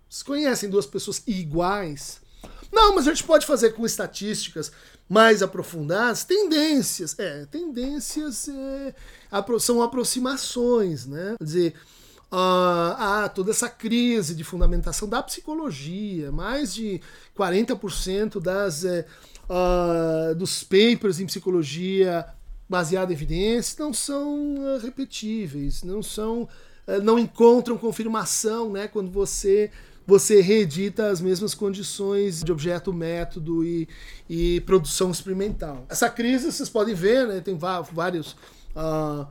Vocês 0.09 0.23
conhecem 0.23 0.71
duas 0.71 0.87
pessoas 0.87 1.23
iguais? 1.27 2.21
Não, 2.73 2.95
mas 2.97 3.07
a 3.07 3.11
gente 3.13 3.25
pode 3.25 3.47
fazer 3.47 3.71
com 3.71 3.87
estatísticas 3.87 4.73
mais 5.09 5.43
aprofundadas, 5.43 6.25
tendências. 6.25 7.19
É, 7.19 7.47
tendências 7.47 8.49
é, 8.49 8.95
são 9.61 9.83
aproximações, 9.83 11.07
né? 11.07 11.35
Quer 11.39 11.45
dizer, 11.45 11.75
há 12.31 13.31
toda 13.33 13.51
essa 13.51 13.69
crise 13.69 14.35
de 14.35 14.43
fundamentação 14.43 15.09
da 15.09 15.23
psicologia. 15.23 16.33
Mais 16.33 16.75
de 16.75 17.01
40% 17.37 18.41
das, 18.41 18.85
é, 18.85 19.07
uh, 19.49 20.35
dos 20.35 20.65
papers 20.65 21.21
em 21.21 21.27
psicologia 21.27 22.27
baseado 22.69 23.11
em 23.11 23.13
evidências 23.13 23.77
não 23.77 23.93
são 23.93 24.57
repetíveis, 24.83 25.83
não 25.83 26.03
são 26.03 26.43
uh, 26.89 27.03
não 27.03 27.19
encontram 27.19 27.77
confirmação, 27.77 28.73
né, 28.73 28.89
quando 28.89 29.11
você 29.11 29.71
você 30.07 30.41
reedita 30.41 31.09
as 31.09 31.21
mesmas 31.21 31.55
condições 31.55 32.43
de 32.43 32.53
objeto, 32.53 32.93
método 32.93 33.65
e, 33.65 33.89
e 34.29 34.61
produção 34.63 35.11
experimental. 35.11 35.87
Essa 35.89 36.11
crise 36.11 36.53
vocês 36.53 36.69
podem 36.69 36.95
ver, 36.95 37.27
né, 37.27 37.41
tem 37.41 37.57
vários 37.57 38.37
uh, 38.77 39.27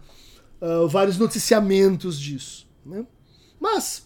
vários 0.89 1.17
noticiamentos 1.17 2.19
disso, 2.19 2.65
né? 2.85 3.05
Mas 3.59 4.05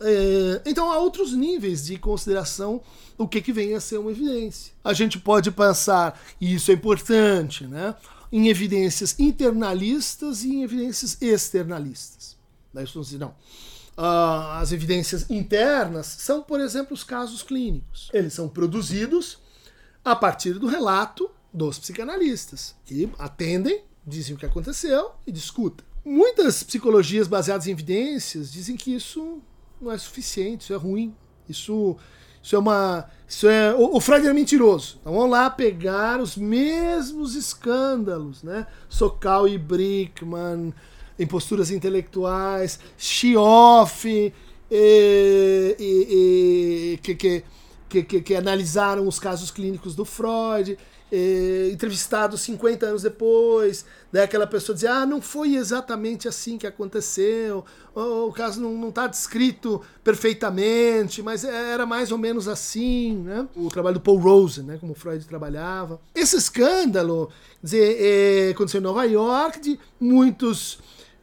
é, 0.00 0.62
então 0.66 0.92
há 0.92 0.98
outros 0.98 1.32
níveis 1.32 1.86
de 1.86 1.98
consideração 1.98 2.80
do 3.16 3.26
que, 3.26 3.40
que 3.40 3.52
vem 3.52 3.74
a 3.74 3.80
ser 3.80 3.98
uma 3.98 4.10
evidência. 4.10 4.72
A 4.84 4.92
gente 4.92 5.18
pode 5.18 5.50
pensar, 5.50 6.20
e 6.40 6.54
isso 6.54 6.70
é 6.70 6.74
importante, 6.74 7.66
né, 7.66 7.94
em 8.30 8.48
evidências 8.48 9.18
internalistas 9.18 10.44
e 10.44 10.54
em 10.54 10.62
evidências 10.62 11.16
externalistas. 11.20 12.36
Daí 12.72 12.84
dizer, 12.84 13.18
não. 13.18 13.34
Uh, 13.96 14.60
as 14.60 14.72
evidências 14.72 15.30
internas 15.30 16.06
são, 16.06 16.42
por 16.42 16.60
exemplo, 16.60 16.92
os 16.92 17.02
casos 17.02 17.42
clínicos. 17.42 18.10
Eles 18.12 18.34
são 18.34 18.48
produzidos 18.48 19.38
a 20.04 20.14
partir 20.14 20.58
do 20.58 20.66
relato 20.66 21.30
dos 21.52 21.78
psicanalistas, 21.78 22.76
que 22.84 23.08
atendem, 23.18 23.82
dizem 24.06 24.36
o 24.36 24.38
que 24.38 24.44
aconteceu 24.44 25.12
e 25.26 25.32
discutem. 25.32 25.84
Muitas 26.04 26.62
psicologias 26.62 27.26
baseadas 27.26 27.66
em 27.66 27.72
evidências 27.72 28.52
dizem 28.52 28.76
que 28.76 28.94
isso 28.94 29.40
não 29.80 29.90
é 29.90 29.98
suficiente, 29.98 30.62
isso 30.62 30.74
é 30.74 30.76
ruim, 30.76 31.14
isso, 31.48 31.96
isso 32.42 32.54
é 32.54 32.58
uma. 32.58 33.08
Isso 33.26 33.48
é, 33.48 33.74
o, 33.74 33.96
o 33.96 34.00
Freud 34.00 34.24
era 34.24 34.34
mentiroso. 34.34 34.98
Então 35.00 35.14
vamos 35.14 35.30
lá 35.30 35.50
pegar 35.50 36.20
os 36.20 36.36
mesmos 36.36 37.34
escândalos, 37.34 38.42
né? 38.42 38.66
Sokal 38.88 39.48
e 39.48 39.58
Brickman, 39.58 40.72
em 41.18 41.26
posturas 41.26 41.70
intelectuais, 41.70 42.78
Schioff, 42.98 44.32
e, 44.70 45.76
e, 45.78 46.94
e, 46.94 46.98
que, 47.02 47.14
que, 47.14 47.44
que, 48.02 48.20
que 48.20 48.34
analisaram 48.34 49.06
os 49.06 49.18
casos 49.18 49.50
clínicos 49.50 49.94
do 49.94 50.04
Freud 50.04 50.76
eh, 51.10 51.70
entrevistado 51.72 52.36
50 52.36 52.86
anos 52.86 53.02
depois, 53.02 53.84
daí 54.12 54.24
aquela 54.24 54.46
pessoa 54.46 54.74
dizia, 54.74 54.92
ah, 54.92 55.06
não 55.06 55.22
foi 55.22 55.54
exatamente 55.54 56.26
assim 56.26 56.58
que 56.58 56.66
aconteceu, 56.66 57.64
o 57.94 58.32
caso 58.32 58.60
não 58.60 58.88
está 58.88 59.06
descrito 59.06 59.80
perfeitamente, 60.02 61.22
mas 61.22 61.44
era 61.44 61.86
mais 61.86 62.12
ou 62.12 62.18
menos 62.18 62.48
assim, 62.48 63.16
né? 63.16 63.46
O 63.56 63.68
trabalho 63.68 63.94
do 63.94 64.00
Paul 64.00 64.18
Rosen, 64.18 64.64
né, 64.64 64.78
como 64.80 64.94
Freud 64.94 65.24
trabalhava. 65.26 66.00
Esse 66.14 66.36
escândalo, 66.36 67.30
dizer, 67.62 67.96
eh, 68.00 68.50
aconteceu 68.50 68.80
em 68.80 68.84
Nova 68.84 69.04
York, 69.04 69.60
de 69.60 69.78
muitos 70.00 70.74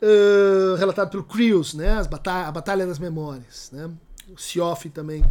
uh, 0.02 0.76
relatado 0.78 1.12
pelo 1.12 1.24
Crews, 1.24 1.74
né, 1.74 1.98
as 1.98 2.08
batalha, 2.08 2.48
a 2.48 2.52
Batalha 2.52 2.86
das 2.88 3.00
Memórias, 3.00 3.70
né? 3.72 3.90
O 4.34 4.38
Sioff 4.40 4.90
também 4.90 5.24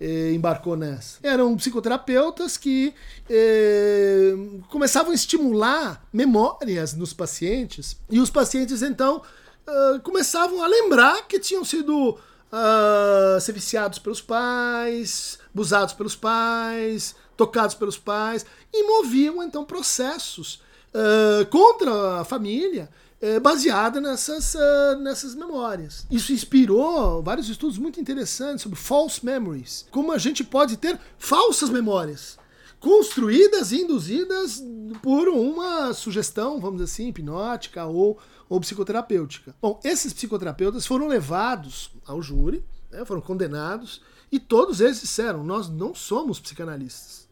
eh, 0.00 0.32
embarcou 0.32 0.76
nessa. 0.76 1.18
Eram 1.22 1.54
psicoterapeutas 1.56 2.56
que 2.56 2.94
eh, 3.28 4.32
começavam 4.70 5.12
a 5.12 5.14
estimular 5.14 6.02
memórias 6.12 6.94
nos 6.94 7.12
pacientes 7.12 7.96
e 8.08 8.18
os 8.18 8.30
pacientes 8.30 8.80
então 8.80 9.22
uh, 9.68 10.00
começavam 10.00 10.62
a 10.62 10.66
lembrar 10.66 11.26
que 11.28 11.38
tinham 11.38 11.64
sido 11.64 12.10
uh, 12.10 13.40
ser 13.40 13.52
viciados 13.52 13.98
pelos 13.98 14.20
pais, 14.20 15.38
abusados 15.52 15.94
pelos 15.94 16.16
pais, 16.16 17.14
tocados 17.36 17.74
pelos 17.74 17.98
pais 17.98 18.44
e 18.72 18.82
moviam 18.82 19.42
então 19.42 19.64
processos 19.64 20.62
uh, 20.94 21.44
contra 21.46 22.20
a 22.20 22.24
família 22.24 22.88
é, 23.20 23.38
baseada 23.38 24.00
nessas, 24.00 24.54
uh, 24.54 24.98
nessas 25.00 25.34
memórias. 25.34 26.06
Isso 26.10 26.32
inspirou 26.32 27.22
vários 27.22 27.48
estudos 27.48 27.76
muito 27.76 28.00
interessantes 28.00 28.62
sobre 28.62 28.78
false 28.78 29.24
memories, 29.24 29.86
como 29.90 30.12
a 30.12 30.18
gente 30.18 30.42
pode 30.42 30.76
ter 30.76 30.98
falsas 31.18 31.68
memórias 31.68 32.38
construídas 32.80 33.72
e 33.72 33.82
induzidas 33.82 34.64
por 35.02 35.28
uma 35.28 35.92
sugestão, 35.92 36.58
vamos 36.58 36.80
dizer 36.80 36.90
assim, 36.90 37.08
hipnótica 37.08 37.84
ou, 37.84 38.18
ou 38.48 38.58
psicoterapêutica. 38.58 39.54
Bom, 39.60 39.78
esses 39.84 40.14
psicoterapeutas 40.14 40.86
foram 40.86 41.06
levados 41.06 41.90
ao 42.06 42.22
júri, 42.22 42.64
né, 42.90 43.04
foram 43.04 43.20
condenados, 43.20 44.00
e 44.32 44.40
todos 44.40 44.80
eles 44.80 45.00
disseram: 45.00 45.44
nós 45.44 45.68
não 45.68 45.94
somos 45.94 46.40
psicanalistas. 46.40 47.28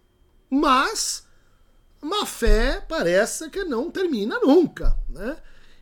Mas 0.51 1.27
má 2.01 2.27
fé 2.27 2.85
parece 2.87 3.49
que 3.49 3.65
não 3.65 3.91
termina 3.91 4.39
nunca. 4.41 4.95
Né? 5.09 5.37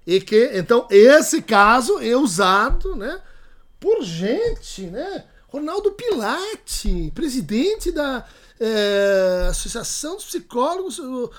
E 0.06 0.20
que, 0.20 0.50
então, 0.54 0.86
esse 0.90 1.42
caso 1.42 1.98
é 1.98 2.16
usado, 2.16 2.94
né, 2.94 3.20
por 3.80 4.02
gente, 4.02 4.82
né? 4.82 5.24
Ronaldo 5.48 5.92
Pilate, 5.92 7.10
presidente 7.14 7.90
da 7.90 8.24
é, 8.60 9.46
Associação 9.50 10.16
dos 10.16 10.24
Psicólogos 10.26 10.98
uh, 10.98 11.30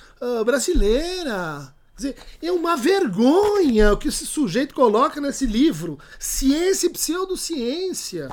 Brasileira. 0.46 1.74
Quer 1.96 1.98
dizer, 1.98 2.16
é 2.42 2.52
uma 2.52 2.76
vergonha 2.76 3.94
o 3.94 3.98
que 3.98 4.08
esse 4.08 4.26
sujeito 4.26 4.74
coloca 4.74 5.20
nesse 5.20 5.46
livro, 5.46 6.00
Ciência 6.20 6.88
e 6.88 6.92
Pseudociência, 6.92 8.30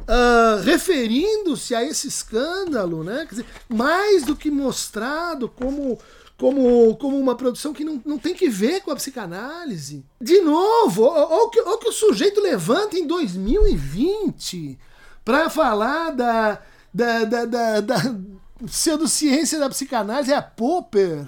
uh, 0.00 0.62
referindo-se 0.62 1.74
a 1.74 1.84
esse 1.84 2.08
escândalo, 2.08 3.04
né? 3.04 3.26
Quer 3.26 3.30
dizer, 3.30 3.46
mais 3.68 4.24
do 4.24 4.34
que 4.34 4.50
mostrado 4.50 5.48
como 5.48 5.98
como, 6.36 6.96
como 6.96 7.18
uma 7.18 7.36
produção 7.36 7.72
que 7.72 7.84
não, 7.84 8.00
não 8.04 8.18
tem 8.18 8.34
que 8.34 8.48
ver 8.48 8.80
com 8.80 8.90
a 8.90 8.96
psicanálise. 8.96 10.04
De 10.20 10.40
novo, 10.40 11.04
olha 11.04 11.44
o 11.44 11.50
que, 11.50 11.62
que 11.78 11.88
o 11.88 11.92
sujeito 11.92 12.40
levanta 12.40 12.98
em 12.98 13.06
2020 13.06 14.78
para 15.24 15.48
falar 15.48 16.10
da, 16.10 16.60
da, 16.92 17.24
da, 17.24 17.44
da, 17.44 17.80
da 17.80 17.96
pseudociência 18.66 19.58
da 19.58 19.68
psicanálise, 19.68 20.32
é 20.32 20.36
a 20.36 20.42
Popper, 20.42 21.26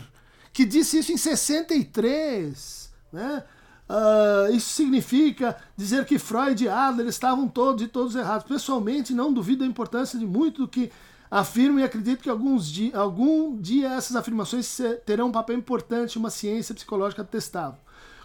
que 0.53 0.65
disse 0.65 0.99
isso 0.99 1.13
em 1.13 1.17
63. 1.17 2.91
Né? 3.13 3.45
Uh, 3.89 4.55
isso 4.55 4.71
significa 4.71 5.57
dizer 5.77 6.05
que 6.05 6.19
Freud 6.19 6.65
e 6.65 6.69
Adler 6.69 7.09
estavam 7.09 7.49
todos 7.49 7.83
e 7.83 7.89
todos 7.89 8.15
errados. 8.15 8.47
Pessoalmente, 8.47 9.13
não 9.13 9.33
duvido 9.33 9.61
da 9.61 9.67
importância 9.67 10.19
de 10.19 10.27
muito 10.27 10.63
do 10.63 10.69
que 10.69 10.91
Afirmo 11.35 11.81
e 11.81 11.83
acredito 11.83 12.23
que 12.23 12.31
alguns 12.31 12.65
di 12.71 12.93
algum 12.95 13.61
dia 13.61 13.95
essas 13.95 14.15
afirmações 14.15 14.79
terão 15.05 15.27
um 15.27 15.33
papel 15.33 15.59
importante 15.59 16.15
em 16.15 16.21
uma 16.21 16.31
ciência 16.31 16.73
psicológica 16.73 17.25
testável. 17.25 17.81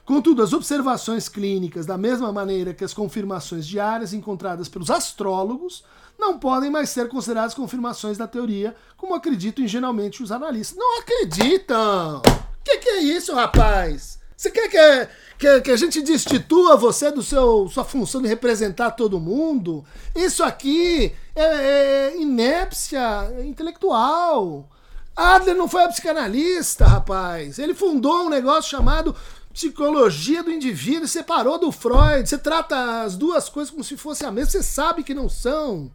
Contudo, 0.05 0.43
as 0.43 0.53
observações 0.53 1.27
clínicas, 1.27 1.87
da 1.87 1.97
mesma 1.97 2.31
maneira 2.31 2.71
que 2.71 2.83
as 2.83 2.93
confirmações 2.93 3.65
diárias 3.65 4.13
encontradas 4.13 4.69
pelos 4.69 4.91
astrólogos, 4.91 5.83
não 6.19 6.37
podem 6.37 6.69
mais 6.69 6.91
ser 6.91 7.09
consideradas 7.09 7.55
confirmações 7.55 8.15
da 8.15 8.27
teoria, 8.27 8.75
como 8.95 9.15
acreditam 9.15 9.65
ingenuamente 9.65 10.21
os 10.21 10.31
analistas. 10.31 10.77
Não 10.77 10.99
acreditam! 10.99 12.17
O 12.19 12.63
que, 12.63 12.77
que 12.77 12.89
é 12.89 12.99
isso, 13.01 13.33
rapaz? 13.33 14.18
Você 14.39 14.49
quer 14.51 14.69
que, 14.69 15.09
que, 15.37 15.61
que, 15.63 15.71
a 15.71 15.75
gente 15.75 16.01
destitua 16.01 16.77
você 16.77 17.11
do 17.11 17.21
seu 17.21 17.67
sua 17.67 17.83
função 17.83 18.21
de 18.21 18.29
representar 18.29 18.91
todo 18.91 19.19
mundo? 19.19 19.83
Isso 20.15 20.45
aqui 20.45 21.13
é, 21.35 21.43
é 21.43 22.21
inépcia 22.21 23.33
intelectual. 23.43 24.69
Adler 25.13 25.57
não 25.57 25.67
foi 25.67 25.83
a 25.83 25.89
psicanalista, 25.89 26.85
rapaz. 26.85 27.59
Ele 27.59 27.73
fundou 27.73 28.27
um 28.27 28.29
negócio 28.29 28.71
chamado 28.71 29.13
psicologia 29.51 30.41
do 30.41 30.53
indivíduo 30.53 31.03
e 31.03 31.09
separou 31.09 31.59
do 31.59 31.69
Freud. 31.69 32.25
Você 32.25 32.37
trata 32.37 33.01
as 33.01 33.17
duas 33.17 33.49
coisas 33.49 33.69
como 33.69 33.83
se 33.83 33.97
fossem 33.97 34.25
a 34.25 34.31
mesma. 34.31 34.51
Você 34.51 34.63
sabe 34.63 35.03
que 35.03 35.13
não 35.13 35.27
são. 35.27 35.91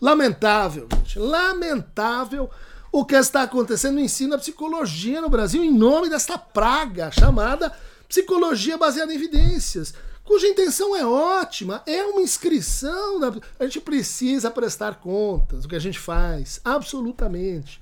Lamentável, 0.00 0.88
gente. 1.04 1.20
Lamentável 1.20 2.50
o 2.92 3.06
que 3.06 3.16
está 3.16 3.42
acontecendo 3.42 3.94
no 3.94 4.00
ensino 4.00 4.32
da 4.32 4.38
psicologia 4.38 5.22
no 5.22 5.30
Brasil 5.30 5.64
em 5.64 5.72
nome 5.72 6.10
desta 6.10 6.36
praga 6.36 7.10
chamada 7.10 7.74
psicologia 8.06 8.76
baseada 8.76 9.10
em 9.10 9.16
evidências, 9.16 9.94
cuja 10.22 10.46
intenção 10.46 10.94
é 10.94 11.04
ótima, 11.04 11.82
é 11.86 12.04
uma 12.04 12.20
inscrição. 12.20 13.18
Da... 13.18 13.32
A 13.58 13.64
gente 13.64 13.80
precisa 13.80 14.50
prestar 14.50 14.96
contas 14.96 15.62
do 15.62 15.68
que 15.68 15.74
a 15.76 15.80
gente 15.80 15.98
faz, 15.98 16.60
absolutamente. 16.62 17.80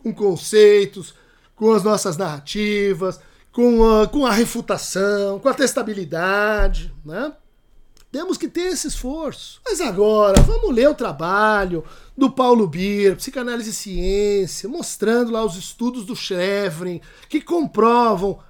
Com 0.00 0.14
conceitos, 0.14 1.12
com 1.56 1.72
as 1.72 1.82
nossas 1.82 2.16
narrativas, 2.16 3.18
com 3.50 3.84
a, 3.84 4.06
com 4.06 4.24
a 4.24 4.30
refutação, 4.30 5.40
com 5.40 5.48
a 5.48 5.54
testabilidade, 5.54 6.94
né? 7.04 7.32
Temos 8.12 8.38
que 8.38 8.48
ter 8.48 8.68
esse 8.68 8.86
esforço. 8.86 9.60
Mas 9.64 9.80
agora, 9.80 10.40
vamos 10.40 10.74
ler 10.74 10.88
o 10.88 10.94
trabalho 10.94 11.84
do 12.18 12.30
Paulo 12.30 12.66
Bier, 12.66 13.16
Psicanálise 13.16 13.70
e 13.70 13.72
Ciência, 13.72 14.68
mostrando 14.68 15.30
lá 15.30 15.44
os 15.44 15.56
estudos 15.56 16.04
do 16.04 16.16
Schrevrin, 16.16 17.00
que 17.28 17.40
comprovam 17.40 18.40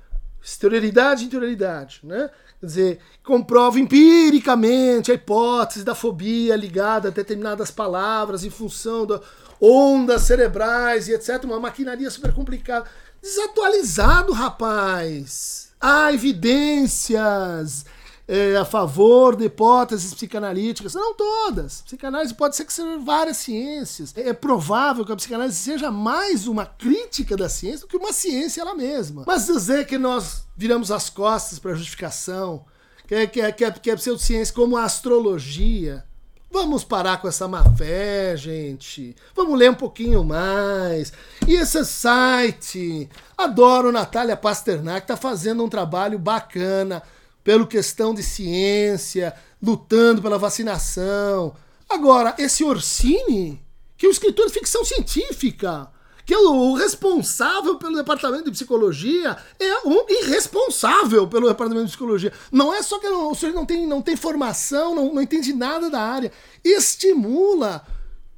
Exterioridade 0.41 1.23
e 1.23 1.27
interioridade, 1.27 2.01
né? 2.03 2.31
Quer 2.59 2.67
dizer, 2.67 2.99
comprova 3.23 3.79
empiricamente 3.79 5.13
a 5.13 5.15
hipótese 5.15 5.85
da 5.85 5.95
fobia 5.95 6.57
ligada 6.57 7.09
a 7.09 7.11
determinadas 7.11 7.71
palavras 7.71 8.45
em 8.45 8.51
função 8.51 9.05
da 9.05 9.21
ondas 9.61 10.23
cerebrais 10.23 11.07
e 11.07 11.13
etc. 11.13 11.45
Uma 11.45 11.61
maquinaria 11.61 12.09
super 12.09 12.33
complicada. 12.33 12.87
Desatualizado, 13.21 14.33
rapaz! 14.33 15.71
Há 15.81 16.13
evidências 16.13 17.85
é, 18.29 18.55
a 18.57 18.65
favor 18.65 19.35
de 19.35 19.47
hipóteses 19.47 20.13
psicanalíticas. 20.13 20.93
Não 20.95 21.15
todas. 21.15 21.81
Psicanálise 21.81 22.35
pode 22.35 22.55
ser 22.55 22.67
que 22.67 22.73
sejam 22.73 23.03
várias 23.03 23.39
ciências. 23.39 24.13
É, 24.15 24.29
é 24.29 24.33
provável 24.35 25.05
que 25.05 25.11
a 25.11 25.17
psicanálise 25.17 25.57
seja 25.57 25.91
mais 25.91 26.47
uma 26.47 26.67
crítica 26.67 27.35
da 27.37 27.49
ciência 27.49 27.81
do 27.81 27.87
que 27.87 27.97
uma 27.97 28.13
ciência 28.13 28.61
ela 28.61 28.75
mesma. 28.75 29.25
Mas 29.27 29.47
dizer 29.47 29.87
que 29.87 29.97
nós 29.97 30.47
viramos 30.55 30.93
as 30.93 31.09
costas 31.09 31.59
para 31.59 31.73
a 31.73 31.75
justificação, 31.75 32.67
que 33.07 33.15
é, 33.15 33.27
que, 33.27 33.41
é, 33.41 33.51
que, 33.51 33.65
é, 33.65 33.71
que 33.71 33.91
é 33.91 33.97
pseudociência 33.97 34.55
como 34.55 34.77
a 34.77 34.85
astrologia, 34.85 36.05
Vamos 36.51 36.83
parar 36.83 37.21
com 37.21 37.29
essa 37.29 37.47
má 37.47 37.63
fé, 37.77 38.35
gente. 38.35 39.15
Vamos 39.35 39.59
ler 39.59 39.71
um 39.71 39.75
pouquinho 39.75 40.25
mais. 40.25 41.13
E 41.47 41.55
esse 41.55 41.85
site, 41.85 43.07
adoro 43.37 43.93
Natália 43.93 44.35
Pasternak, 44.35 45.07
tá 45.07 45.15
fazendo 45.15 45.63
um 45.63 45.69
trabalho 45.69 46.19
bacana 46.19 47.03
pelo 47.43 47.67
questão 47.67 48.15
de 48.15 48.23
ciência, 48.23 49.35
lutando 49.63 50.23
pela 50.23 50.39
vacinação. 50.39 51.55
Agora, 51.89 52.35
esse 52.39 52.63
Orsini, 52.65 53.63
que 53.97 54.07
é 54.07 54.09
um 54.09 54.13
escritor 54.13 54.47
de 54.47 54.53
ficção 54.53 54.85
científica, 54.85 55.91
que 56.29 56.35
é 56.35 56.39
o 56.39 56.75
responsável 56.75 57.77
pelo 57.77 57.97
departamento 57.97 58.45
de 58.45 58.51
psicologia, 58.51 59.35
é 59.59 59.89
um 59.89 60.05
irresponsável 60.11 61.27
pelo 61.27 61.49
departamento 61.49 61.87
de 61.87 61.93
psicologia. 61.93 62.31
Não 62.53 62.75
é 62.75 62.83
só 62.83 62.99
que 62.99 63.07
o 63.07 63.35
senhor 63.35 63.55
não 63.55 63.65
tem, 63.65 63.87
não 63.87 64.03
tem 64.03 64.15
formação, 64.15 64.95
não, 64.95 65.15
não 65.15 65.23
entende 65.23 65.55
nada 65.55 65.89
da 65.89 66.03
área. 66.03 66.31
Estimula 66.63 67.83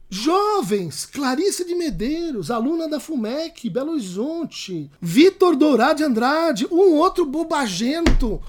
jovens, 0.09 1.05
Clarice 1.05 1.65
de 1.65 1.75
Medeiros, 1.75 2.49
aluna 2.49 2.89
da 2.89 3.01
FUMEC, 3.01 3.69
Belo 3.69 3.91
Horizonte, 3.91 4.89
Vitor 5.01 5.57
Dourado 5.57 5.99
de 5.99 6.05
Andrade, 6.05 6.69
um 6.71 6.95
outro 6.95 7.25
bobagento, 7.25 8.41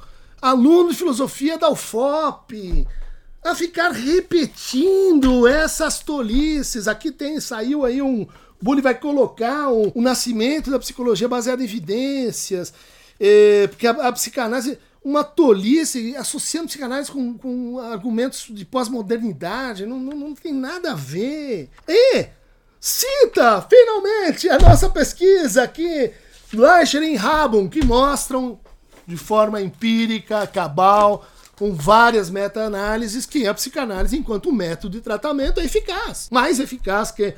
aluno 0.42 0.90
de 0.90 0.98
filosofia 0.98 1.58
da 1.58 1.70
UFOP 1.70 2.88
a 3.44 3.56
ficar 3.56 3.92
repetindo 3.92 5.48
essas 5.48 6.00
tolices. 6.00 6.88
Aqui 6.88 7.12
tem, 7.12 7.40
saiu 7.40 7.86
aí 7.86 8.02
um, 8.02 8.28
Bully 8.62 8.82
vai 8.82 8.94
colocar 8.94 9.70
o, 9.70 10.02
nascimento 10.02 10.70
da 10.70 10.80
psicologia 10.80 11.28
baseada 11.28 11.62
em 11.62 11.66
evidências, 11.66 12.74
é, 13.20 13.68
porque 13.68 13.88
a, 13.88 13.92
a, 13.92 14.12
psicanálise, 14.12 14.78
uma 15.04 15.24
tolice, 15.24 16.16
associando 16.16 16.68
psicanálise 16.68 17.12
com, 17.12 17.38
com 17.38 17.80
argumentos 17.80 18.46
de 18.50 18.64
pós-modernidade, 18.64 19.86
não, 19.86 20.00
não, 20.00 20.16
não, 20.16 20.36
tem 20.36 20.54
nada 20.54 20.92
a 20.92 20.96
ver. 20.96 21.70
E 21.88 22.28
cita, 22.80 23.66
finalmente, 23.68 24.48
a 24.48 24.60
nossa 24.60 24.90
pesquisa 24.90 25.64
aqui, 25.64 26.12
Fleischer 26.48 27.02
e 27.02 27.16
Rabon, 27.16 27.68
que 27.68 27.84
mostram 27.84 28.60
de 29.06 29.18
forma 29.18 29.62
empírica, 29.62 30.46
cabal, 30.48 31.26
com 31.56 31.74
várias 31.74 32.30
meta-análises, 32.30 33.26
que 33.26 33.48
a 33.48 33.54
psicanálise, 33.54 34.18
enquanto 34.18 34.52
método 34.52 34.98
de 34.98 35.02
tratamento, 35.02 35.60
é 35.60 35.66
eficaz. 35.66 36.28
Mais 36.32 36.60
eficaz 36.60 37.12
que 37.12 37.36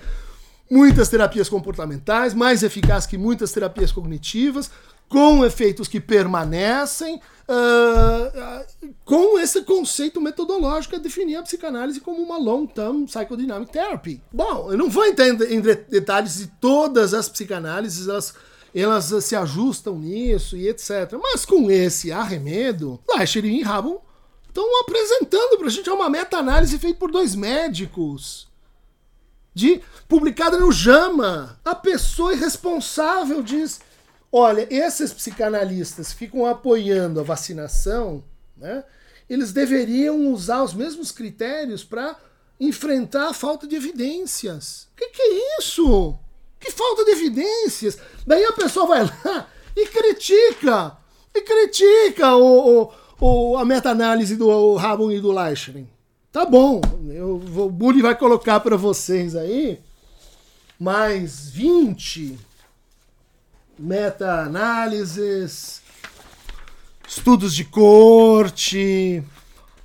muitas 0.70 1.10
terapias 1.10 1.50
comportamentais, 1.50 2.34
mais 2.34 2.64
eficaz 2.64 3.06
que 3.06 3.18
muitas 3.18 3.52
terapias 3.52 3.92
cognitivas, 3.92 4.72
com 5.10 5.46
efeitos 5.46 5.88
que 5.88 6.00
permanecem, 6.00 7.22
uh, 7.48 8.66
com 9.06 9.38
esse 9.38 9.62
conceito 9.62 10.20
metodológico 10.20 10.96
a 10.96 11.00
definir 11.00 11.36
a 11.36 11.44
psicanálise 11.44 12.00
como 12.00 12.20
uma 12.20 12.38
long-term 12.38 13.06
psychodynamic 13.06 13.72
therapy. 13.72 14.22
Bom, 14.32 14.72
eu 14.72 14.78
não 14.78 14.90
vou 14.90 15.06
entender 15.06 15.54
em 15.54 15.62
detalhes 15.62 16.38
de 16.38 16.48
todas 16.48 17.14
as 17.14 17.30
psicanálises, 17.30 18.08
elas, 18.08 18.34
elas 18.82 19.06
se 19.24 19.36
ajustam 19.36 20.00
nisso 20.00 20.58
e 20.58 20.68
etc. 20.68 21.14
Mas 21.22 21.46
com 21.46 21.70
esse 21.70 22.12
arremedo, 22.12 23.00
Lasher 23.08 23.46
e 23.46 23.62
Rabon 23.62 24.02
estão 24.48 24.82
apresentando 24.82 25.58
para 25.58 25.68
a 25.68 25.70
gente 25.70 25.90
uma 25.90 26.10
meta-análise 26.10 26.78
feita 26.80 27.00
por 27.00 27.12
dois 27.12 27.36
médicos 27.36 28.48
de 29.54 29.82
publicada 30.08 30.58
no 30.58 30.72
JAMA. 30.72 31.60
A 31.64 31.76
pessoa 31.76 32.34
irresponsável 32.34 33.44
diz: 33.44 33.80
olha, 34.32 34.68
esses 34.70 35.14
psicanalistas 35.14 36.12
ficam 36.12 36.46
apoiando 36.46 37.20
a 37.20 37.24
vacinação, 37.24 38.24
né? 38.58 38.84
Eles 39.30 39.54
deveriam 39.54 40.32
usar 40.32 40.64
os 40.64 40.74
mesmos 40.74 41.12
critérios 41.12 41.84
para 41.84 42.18
enfrentar 42.60 43.30
a 43.30 43.34
falta 43.34 43.66
de 43.68 43.76
evidências. 43.76 44.88
O 44.94 44.96
que, 44.98 45.10
que 45.10 45.22
é 45.22 45.60
isso? 45.60 46.18
Que 46.64 46.72
falta 46.72 47.04
de 47.04 47.12
evidências? 47.12 47.98
Daí 48.26 48.46
a 48.46 48.54
pessoa 48.54 48.88
vai 48.88 49.04
lá 49.04 49.50
e 49.76 49.86
critica, 49.88 50.96
e 51.36 51.42
critica 51.42 52.38
o, 52.38 52.84
o, 52.84 52.94
o 53.20 53.58
a 53.58 53.66
meta-análise 53.66 54.38
do 54.38 54.76
Rabon 54.76 55.12
e 55.12 55.20
do 55.20 55.34
Leichling. 55.34 55.90
Tá 56.32 56.46
bom, 56.46 56.80
eu 57.10 57.36
o 57.36 57.70
Bully 57.70 58.02
vai 58.02 58.16
colocar 58.16 58.62
para 58.62 58.78
vocês 58.78 59.36
aí 59.36 59.82
mais 60.80 61.50
20 61.50 62.40
meta-análises, 63.78 65.82
estudos 67.08 67.54
de 67.54 67.66
corte, 67.66 69.22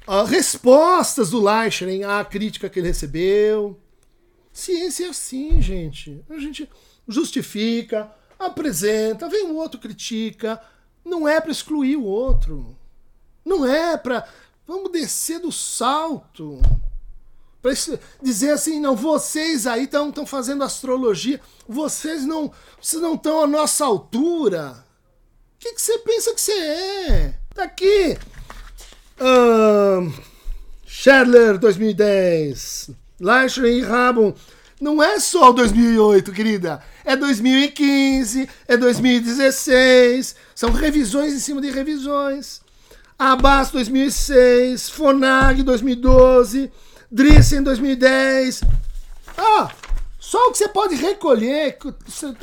uh, 0.06 0.24
respostas 0.24 1.30
do 1.30 1.42
Leichering 1.42 2.04
à 2.04 2.24
crítica 2.24 2.68
que 2.68 2.78
ele 2.78 2.88
recebeu. 2.88 3.76
Ciência 4.58 5.06
é 5.06 5.10
assim, 5.10 5.62
gente. 5.62 6.20
A 6.28 6.36
gente 6.38 6.68
justifica, 7.06 8.10
apresenta, 8.36 9.28
vem 9.28 9.46
um 9.46 9.54
outro 9.54 9.78
critica. 9.78 10.60
Não 11.04 11.28
é 11.28 11.40
para 11.40 11.52
excluir 11.52 11.96
o 11.96 12.02
outro. 12.02 12.76
Não 13.44 13.64
é 13.64 13.96
para 13.96 14.26
Vamos 14.66 14.90
descer 14.90 15.38
do 15.38 15.52
salto. 15.52 16.60
Para 17.62 17.72
dizer 18.20 18.50
assim, 18.50 18.80
não, 18.80 18.96
vocês 18.96 19.64
aí 19.64 19.84
estão 19.84 20.26
fazendo 20.26 20.64
astrologia, 20.64 21.40
vocês 21.66 22.26
não 22.26 22.52
vocês 22.82 23.00
não 23.00 23.14
estão 23.14 23.44
à 23.44 23.46
nossa 23.46 23.84
altura. 23.84 24.84
O 25.54 25.58
que, 25.60 25.72
que 25.72 25.80
você 25.80 25.98
pensa 26.00 26.34
que 26.34 26.40
você 26.40 26.52
é? 26.52 27.34
Tá 27.54 27.62
aqui. 27.62 28.18
Schadler 30.84 31.58
2010. 31.58 32.90
Leischer 33.20 33.64
e 33.64 33.80
Rabon. 33.82 34.34
Não 34.80 35.02
é 35.02 35.18
só 35.18 35.50
o 35.50 35.52
2008, 35.52 36.32
querida. 36.32 36.80
É 37.04 37.16
2015, 37.16 38.48
é 38.66 38.76
2016. 38.76 40.36
São 40.54 40.70
revisões 40.70 41.32
em 41.32 41.38
cima 41.38 41.60
de 41.60 41.70
revisões. 41.70 42.60
Abbas 43.18 43.70
2006, 43.72 44.90
Fonag 44.90 45.64
2012, 45.64 46.70
Drissen 47.10 47.64
2010. 47.64 48.62
Ah, 49.36 49.70
só 50.20 50.38
o 50.46 50.52
que 50.52 50.58
você 50.58 50.68
pode 50.68 50.94
recolher, 50.94 51.78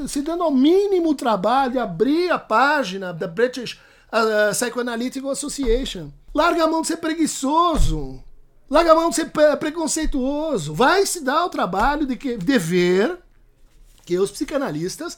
se 0.07 0.21
dando 0.21 0.43
ao 0.43 0.51
mínimo 0.51 1.15
trabalho, 1.15 1.79
abrir 1.79 2.29
a 2.31 2.39
página 2.39 3.13
da 3.13 3.27
British 3.27 3.79
uh, 4.11 4.51
Psychoanalytic 4.51 5.23
Association. 5.23 6.11
Larga 6.33 6.65
a 6.65 6.67
mão 6.67 6.81
de 6.81 6.87
ser 6.87 6.97
preguiçoso. 6.97 8.21
Larga 8.69 8.91
a 8.91 8.95
mão 8.95 9.09
de 9.09 9.15
ser 9.15 9.31
preconceituoso. 9.59 10.73
Vai 10.73 11.05
se 11.05 11.21
dar 11.21 11.45
o 11.45 11.49
trabalho 11.49 12.05
de, 12.05 12.15
que, 12.15 12.37
de 12.37 12.57
ver 12.57 13.17
que 14.05 14.17
os 14.17 14.31
psicanalistas 14.31 15.17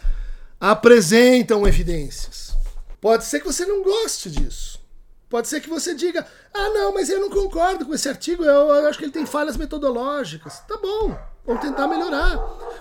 apresentam 0.60 1.68
evidências. 1.68 2.56
Pode 3.00 3.26
ser 3.26 3.40
que 3.40 3.46
você 3.46 3.66
não 3.66 3.84
goste 3.84 4.30
disso. 4.30 4.80
Pode 5.30 5.48
ser 5.48 5.62
que 5.62 5.70
você 5.70 5.94
diga: 5.94 6.26
ah, 6.54 6.70
não, 6.70 6.94
mas 6.94 7.10
eu 7.10 7.20
não 7.20 7.30
concordo 7.30 7.86
com 7.86 7.94
esse 7.94 8.08
artigo, 8.08 8.44
eu, 8.44 8.70
eu 8.70 8.88
acho 8.88 8.98
que 8.98 9.06
ele 9.06 9.12
tem 9.12 9.26
falhas 9.26 9.58
metodológicas. 9.58 10.60
Tá 10.68 10.78
bom, 10.78 11.18
vamos 11.46 11.62
tentar 11.62 11.88
melhorar. 11.88 12.38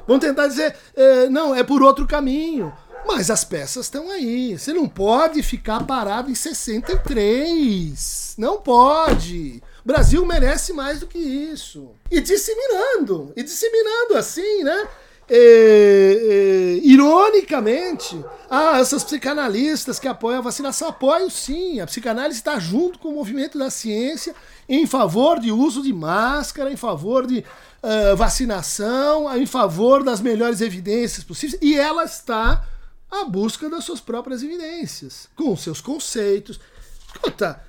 Vamos 0.06 0.24
tentar 0.24 0.46
dizer: 0.46 0.76
é, 0.94 1.28
não, 1.28 1.54
é 1.54 1.62
por 1.62 1.82
outro 1.82 2.06
caminho. 2.06 2.72
Mas 3.06 3.30
as 3.30 3.44
peças 3.44 3.86
estão 3.86 4.10
aí. 4.10 4.58
Você 4.58 4.72
não 4.72 4.88
pode 4.88 5.42
ficar 5.42 5.86
parado 5.86 6.30
em 6.30 6.34
63. 6.34 8.34
Não 8.36 8.60
pode. 8.60 9.62
Brasil 9.86 10.26
merece 10.26 10.72
mais 10.72 10.98
do 10.98 11.06
que 11.06 11.16
isso. 11.16 11.90
E 12.10 12.20
disseminando. 12.20 13.32
E 13.36 13.42
disseminando 13.44 14.16
assim, 14.16 14.64
né? 14.64 14.88
É, 15.28 15.36
é, 15.38 16.80
ironicamente, 16.82 18.24
ah, 18.50 18.80
essas 18.80 19.04
psicanalistas 19.04 20.00
que 20.00 20.08
apoiam 20.08 20.38
a 20.38 20.42
vacinação, 20.42 20.88
apoiam 20.88 21.30
sim. 21.30 21.78
A 21.78 21.86
psicanálise 21.86 22.40
está 22.40 22.58
junto 22.58 22.98
com 22.98 23.10
o 23.10 23.14
movimento 23.14 23.56
da 23.56 23.70
ciência 23.70 24.34
em 24.68 24.86
favor 24.88 25.38
de 25.38 25.52
uso 25.52 25.80
de 25.80 25.92
máscara, 25.92 26.72
em 26.72 26.76
favor 26.76 27.24
de 27.24 27.38
uh, 27.38 28.16
vacinação, 28.16 29.36
em 29.36 29.46
favor 29.46 30.02
das 30.02 30.20
melhores 30.20 30.60
evidências 30.60 31.22
possíveis, 31.22 31.60
e 31.62 31.76
ela 31.78 32.02
está 32.02 32.66
a 33.08 33.24
busca 33.24 33.70
das 33.70 33.84
suas 33.84 34.00
próprias 34.00 34.42
evidências, 34.42 35.28
com 35.36 35.56
seus 35.56 35.80
conceitos. 35.80 36.58
Escuta, 37.06 37.64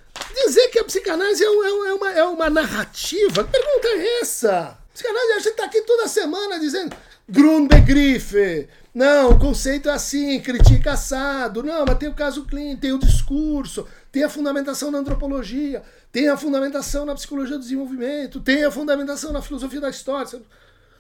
dizer 0.46 0.70
que 0.70 0.80
a 0.80 0.84
psicanálise 0.84 1.44
é, 1.44 1.48
é, 1.48 1.50
é, 1.50 1.94
uma, 1.94 2.12
é 2.12 2.24
uma 2.24 2.50
narrativa, 2.50 3.44
que 3.44 3.52
pergunta 3.52 3.88
é 3.88 4.22
essa? 4.22 4.78
Psicanálise, 4.94 5.32
a 5.32 5.40
gente 5.40 5.50
está 5.50 5.66
aqui 5.66 5.82
toda 5.82 6.08
semana 6.08 6.60
dizendo 6.60 6.96
Grundbegriff, 7.30 8.68
não, 8.98 9.30
o 9.30 9.38
conceito 9.38 9.90
é 9.90 9.94
assim, 9.94 10.40
critica 10.40 10.94
assado. 10.94 11.62
Não, 11.62 11.86
mas 11.86 12.00
tem 12.00 12.10
o 12.10 12.16
caso 12.16 12.46
clínico, 12.46 12.82
tem 12.82 12.94
o 12.94 12.98
discurso, 12.98 13.86
tem 14.12 14.24
a 14.24 14.30
fundamentação 14.30 14.90
na 14.90 14.98
antropologia, 14.98 15.84
tem 16.12 16.30
a 16.30 16.36
fundamentação 16.36 17.06
na 17.06 17.14
psicologia 17.14 17.58
do 17.58 17.62
desenvolvimento, 17.62 18.40
tem 18.40 18.64
a 18.66 18.72
fundamentação 18.72 19.32
na 19.32 19.40
filosofia 19.40 19.80
da 19.80 19.92
história, 19.92 20.42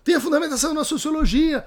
tem 0.04 0.13
a 0.13 0.21
fundamentação 0.21 0.76
na 0.76 0.84
sociologia, 0.84 1.65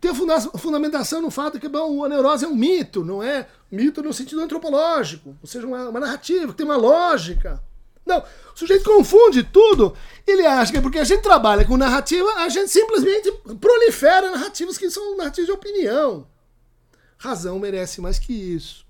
tem 0.00 0.10
a 0.10 0.58
fundamentação 0.58 1.22
no 1.22 1.30
fato 1.30 1.60
que 1.60 1.68
bom, 1.68 2.04
a 2.04 2.08
neurose 2.08 2.44
é 2.44 2.48
um 2.48 2.54
mito, 2.54 3.04
não 3.04 3.22
é 3.22 3.46
mito 3.70 4.02
no 4.02 4.12
sentido 4.12 4.40
antropológico, 4.40 5.36
ou 5.40 5.46
seja, 5.46 5.66
uma, 5.66 5.88
uma 5.88 6.00
narrativa, 6.00 6.52
que 6.52 6.58
tem 6.58 6.66
uma 6.66 6.76
lógica. 6.76 7.62
Não, 8.04 8.18
o 8.18 8.58
sujeito 8.58 8.84
confunde 8.84 9.42
tudo. 9.42 9.96
Ele 10.26 10.44
acha 10.46 10.72
que 10.72 10.80
porque 10.80 10.98
a 10.98 11.04
gente 11.04 11.22
trabalha 11.22 11.64
com 11.64 11.76
narrativa, 11.76 12.28
a 12.36 12.48
gente 12.48 12.70
simplesmente 12.70 13.32
prolifera 13.60 14.30
narrativas 14.30 14.76
que 14.76 14.90
são 14.90 15.16
narrativas 15.16 15.46
de 15.46 15.52
opinião. 15.52 16.26
Razão 17.16 17.58
merece 17.58 18.00
mais 18.00 18.18
que 18.18 18.32
isso. 18.32 18.84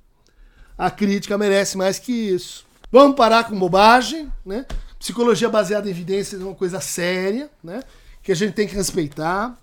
A 0.76 0.90
crítica 0.90 1.38
merece 1.38 1.76
mais 1.76 1.98
que 1.98 2.12
isso. 2.12 2.66
Vamos 2.90 3.16
parar 3.16 3.44
com 3.44 3.58
bobagem, 3.58 4.32
né? 4.44 4.66
Psicologia 4.98 5.48
baseada 5.48 5.86
em 5.86 5.90
evidências 5.90 6.40
é 6.40 6.44
uma 6.44 6.54
coisa 6.54 6.80
séria, 6.80 7.48
né? 7.62 7.82
Que 8.22 8.32
a 8.32 8.34
gente 8.34 8.54
tem 8.54 8.66
que 8.66 8.74
respeitar. 8.74 9.56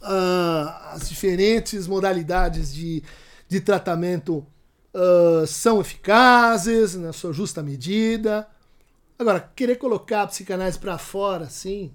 Uh, 0.00 0.94
as 0.94 1.08
diferentes 1.08 1.86
modalidades 1.86 2.72
de, 2.72 3.02
de 3.48 3.60
tratamento 3.60 4.46
uh, 4.94 5.46
são 5.46 5.80
eficazes 5.80 6.94
na 6.94 7.12
sua 7.12 7.32
justa 7.32 7.62
medida. 7.62 8.46
Agora, 9.18 9.40
querer 9.54 9.76
colocar 9.76 10.22
a 10.22 10.26
psicanálise 10.28 10.78
para 10.78 10.96
fora, 10.96 11.46
assim, 11.46 11.92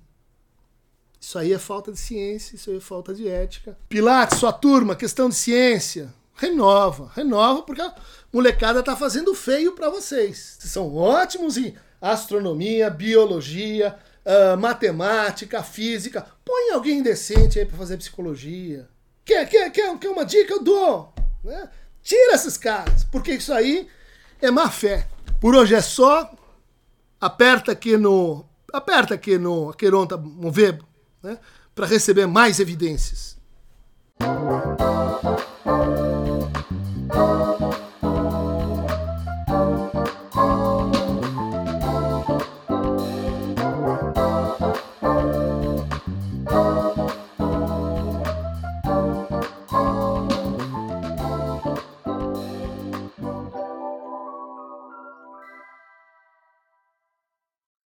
isso 1.19 1.39
aí 1.39 1.53
é 1.53 1.57
falta 1.57 1.89
de 1.89 1.97
ciência, 1.97 2.55
isso 2.55 2.69
aí 2.69 2.77
é 2.77 2.81
falta 2.81 3.13
de 3.13 3.29
ética. 3.29 3.77
Pilates, 3.87 4.37
sua 4.37 4.51
turma, 4.51 4.93
questão 4.93 5.29
de 5.29 5.35
ciência, 5.35 6.13
renova, 6.35 7.09
renova, 7.15 7.61
porque 7.61 7.81
a 7.81 7.95
molecada 8.31 8.83
tá 8.83 8.93
fazendo 8.93 9.33
feio 9.33 9.71
para 9.71 9.89
vocês. 9.89 10.57
Vocês 10.59 10.73
são 10.73 10.93
ótimos 10.93 11.55
em 11.55 11.73
astronomia, 12.01 12.89
biologia, 12.89 13.97
uh, 14.25 14.57
matemática, 14.57 15.63
física. 15.63 16.25
Põe 16.43 16.71
alguém 16.71 17.01
decente 17.01 17.59
aí 17.59 17.65
para 17.65 17.77
fazer 17.77 17.97
psicologia. 17.97 18.87
Quer, 19.25 19.47
quer, 19.47 19.69
quer, 19.71 19.97
quer 19.97 20.09
uma 20.09 20.25
dica? 20.25 20.53
Eu 20.53 20.63
dou. 20.63 21.13
Né? 21.43 21.69
Tira 22.01 22.33
esses 22.33 22.57
caras, 22.57 23.03
porque 23.05 23.33
isso 23.33 23.53
aí 23.53 23.87
é 24.41 24.51
má 24.51 24.69
fé. 24.69 25.07
Por 25.39 25.55
hoje 25.55 25.75
é 25.75 25.81
só. 25.81 26.29
Aperta 27.19 27.71
aqui 27.71 27.95
no. 27.95 28.45
Aperta 28.71 29.13
aqui 29.13 29.37
no 29.37 29.69
Aqueronta 29.69 30.17
Movebo, 30.17 30.85
né? 31.21 31.37
Para 31.73 31.85
receber 31.85 32.25
mais 32.25 32.59
evidências. 32.59 33.37